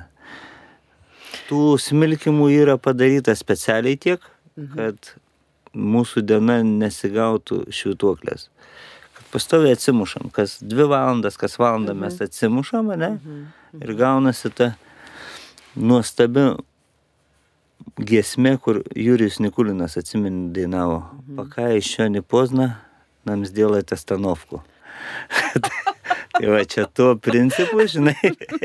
Tų 1.48 1.78
smilkimų 1.82 2.52
yra 2.54 2.76
padaryta 2.78 3.34
specialiai 3.38 3.98
tiek, 3.98 4.22
mhm. 4.58 4.76
kad 4.76 5.16
mūsų 5.74 6.22
diena 6.28 6.60
nesigautų 6.66 7.64
švituoklės. 7.74 8.48
Kad 9.18 9.32
pastoviai 9.34 9.74
atsimušam, 9.74 10.30
kas 10.34 10.58
dvi 10.62 10.86
valandas, 10.92 11.40
kas 11.42 11.58
valandą 11.58 11.96
mhm. 11.96 12.06
mes 12.06 12.22
atsimušam, 12.28 12.94
ne? 12.94 13.16
Mhm, 13.18 13.42
mhm. 13.74 13.82
Ir 13.82 13.98
gaunasi 13.98 14.54
ta 14.54 14.72
nuostabi 15.78 16.52
giesmė, 17.98 18.58
kur 18.62 18.84
Jurijus 18.94 19.42
Nikulinas 19.42 19.98
atsiminė 19.98 20.52
dainavo. 20.54 21.02
Mhm. 21.02 21.38
Pakai 21.42 21.78
iš 21.82 21.96
jo 21.98 22.10
nepozna, 22.14 22.76
nams 23.26 23.54
dėlai 23.56 23.82
testanovku. 23.88 24.62
Tai 26.38 26.50
va 26.54 26.62
čia 26.70 26.86
tuo 26.86 27.16
principu, 27.22 27.82
žinai, 27.90 28.14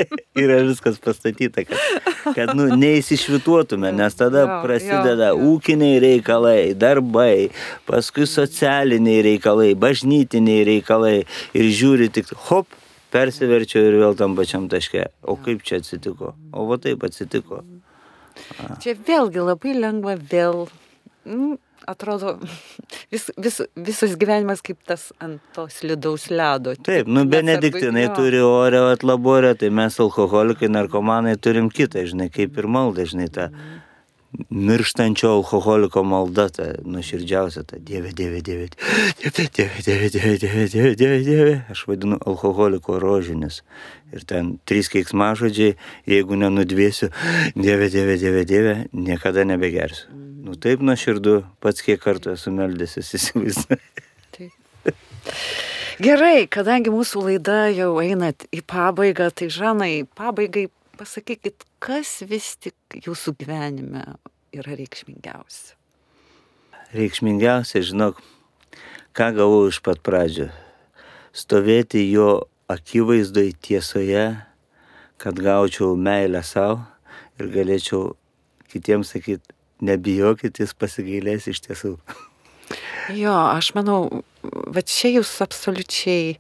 yra 0.43 0.59
viskas 0.67 0.99
pastatyta, 1.03 1.65
kad, 1.65 1.81
kad 2.37 2.53
nu, 2.57 2.69
neįsišvituotume, 2.77 3.93
nes 3.97 4.17
tada 4.19 4.45
Jo, 4.45 4.59
prasideda 4.67 5.31
jo, 5.33 5.39
jo. 5.39 5.55
ūkiniai 5.55 6.03
reikalai, 6.05 6.59
darbai, 6.77 7.49
paskui 7.89 8.29
socialiniai 8.29 9.25
reikalai, 9.29 9.73
bažnytiniai 9.79 10.67
reikalai 10.69 11.17
ir 11.57 11.73
žiūri 11.81 12.11
tik, 12.13 12.35
hop, 12.51 12.69
persiverčiau 13.13 13.89
ir 13.89 13.99
vėl 14.03 14.17
tam 14.19 14.37
pačiam 14.39 14.69
taške. 14.73 15.09
O 15.25 15.39
kaip 15.41 15.65
čia 15.67 15.81
atsitiko? 15.81 16.35
O 16.53 16.69
va 16.69 16.81
taip 16.83 17.05
atsitiko. 17.09 17.63
Čia 18.83 18.97
vėlgi 19.07 19.45
labai 19.45 19.75
lengva 19.77 20.17
vėl, 20.17 20.67
mm, 21.29 21.57
atrodo, 21.87 22.39
vis, 23.11 23.31
vis, 23.37 23.61
visas 23.77 24.17
gyvenimas 24.17 24.63
kaip 24.65 24.79
tas 24.87 25.11
ant 25.21 25.41
to 25.55 25.67
slidaus 25.73 26.29
ledo. 26.31 26.75
Taip, 26.87 27.07
nu 27.07 27.25
benediktinai 27.25 28.07
arba- 28.09 28.17
turi 28.17 28.41
orę 28.41 28.81
atlaborę, 28.93 29.55
tai 29.59 29.71
mes 29.71 29.99
alkoholikai, 30.01 30.69
narkomanai 30.69 31.37
turim 31.37 31.71
kitą, 31.71 32.05
žinai, 32.07 32.31
kaip 32.33 32.59
ir 32.59 32.67
maldą, 32.67 33.07
žinai, 33.09 33.29
tą 33.29 33.51
mirštančio 34.51 35.31
alkoholiko 35.37 36.03
malda, 36.05 36.49
ta 36.49 36.69
nuoširdžiausia, 36.85 37.63
ta 37.69 37.77
Dieve, 37.79 38.13
Dieve, 38.17 38.41
Dieve, 38.41 38.69
Dieve, 38.69 39.49
Dieve, 39.57 39.79
Dieve, 39.85 40.09
Dieve, 40.09 40.39
Dieve, 40.39 40.69
Dieve, 40.69 40.95
Dieve, 40.95 41.19
Dieve. 41.25 41.55
Aš 41.71 41.85
vadinu 41.89 42.19
alkoholiko 42.27 42.99
rožinis. 43.03 43.63
Ir 44.13 44.25
ten 44.29 44.57
trys 44.69 44.91
keiksmažodžiai, 44.93 45.77
jeigu 46.09 46.37
nenudvėsiu, 46.41 47.09
Dieve, 47.57 47.89
Dieve, 47.93 48.19
Dieve, 48.21 48.45
Dieve, 48.49 48.77
niekada 48.93 49.45
nebegersiu. 49.49 50.09
Nu 50.43 50.57
taip 50.59 50.83
nuoširdu, 50.83 51.43
pats 51.63 51.85
kiek 51.87 52.01
kartų 52.03 52.35
esu 52.35 52.53
meldęsis, 52.53 53.13
įsivaizduoju. 53.19 53.79
Taip. 54.35 54.93
Gerai, 56.03 56.49
kadangi 56.51 56.91
mūsų 56.91 57.29
laida 57.29 57.67
jau 57.71 57.95
eina 58.03 58.33
į 58.51 58.63
pabaigą, 58.67 59.29
tai 59.31 59.49
Žanai, 59.53 59.93
pabaigai 60.19 60.67
pasakykit, 60.99 61.65
kas 61.83 62.21
vis 62.29 62.55
tik 62.61 62.99
jūsų 63.07 63.35
gyvenime 63.41 64.05
yra 64.53 64.77
reikšmingiausia. 64.79 65.77
Reikšmingiausia, 66.93 67.81
žinok, 67.89 68.21
ką 69.17 69.31
gavau 69.39 69.67
iš 69.71 69.81
pat 69.85 70.03
pradžio. 70.05 70.51
Stovėti 71.33 72.05
jo 72.11 72.45
akivaizdoj 72.73 73.55
tiesoje, 73.65 74.27
kad 75.23 75.39
gaučiau 75.41 75.95
meilę 75.97 76.43
savo 76.45 76.83
ir 77.41 77.49
galėčiau 77.55 78.13
kitiems 78.73 79.15
sakyti, 79.15 79.55
nebijokit, 79.83 80.61
jis 80.61 80.75
pasigailės 80.77 81.49
iš 81.53 81.63
tiesų. 81.67 81.97
Jo, 83.13 83.35
aš 83.51 83.73
manau, 83.77 84.23
va 84.43 84.83
čia 84.87 85.11
jūs 85.17 85.33
absoliučiai 85.45 86.37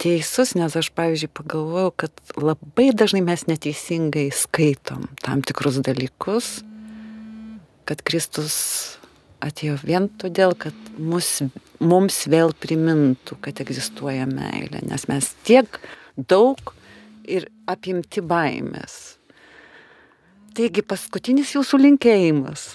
teisus, 0.00 0.54
nes 0.58 0.76
aš, 0.76 0.90
pavyzdžiui, 0.96 1.32
pagalvojau, 1.36 1.92
kad 2.04 2.36
labai 2.38 2.90
dažnai 2.96 3.22
mes 3.24 3.46
neteisingai 3.48 4.28
skaitom 4.34 5.08
tam 5.24 5.42
tikrus 5.46 5.80
dalykus, 5.84 6.60
kad 7.88 8.02
Kristus 8.06 8.56
atėjo 9.44 9.76
vien 9.84 10.08
todėl, 10.20 10.56
kad 10.58 10.76
mus, 10.98 11.42
mums 11.80 12.22
vėl 12.30 12.54
primintų, 12.56 13.38
kad 13.44 13.60
egzistuoja 13.64 14.26
meilė, 14.30 14.82
nes 14.86 15.06
mes 15.10 15.30
tiek 15.46 15.80
daug 16.16 16.74
ir 17.26 17.48
apimti 17.68 18.24
baimės. 18.24 19.16
Taigi 20.56 20.80
paskutinis 20.86 21.52
jūsų 21.52 21.82
linkėjimas. 21.82 22.74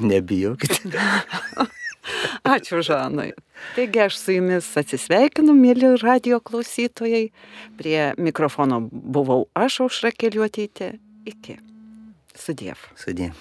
Nebijokit. 0.00 0.78
Ačiū, 2.54 2.80
Žanai. 2.86 3.30
Taigi 3.76 4.00
aš 4.06 4.18
su 4.18 4.36
jumis 4.38 4.68
atsisveikinu, 4.80 5.54
mėly 5.56 5.94
radio 6.00 6.40
klausytojai. 6.40 7.28
Prie 7.80 8.00
mikrofono 8.18 8.82
buvau 8.90 9.46
aš, 9.54 9.82
Aušra 9.86 10.14
Keliuotytė. 10.16 10.94
Iki. 11.28 11.60
Sudiev. 12.36 12.90
Sudė. 12.98 13.32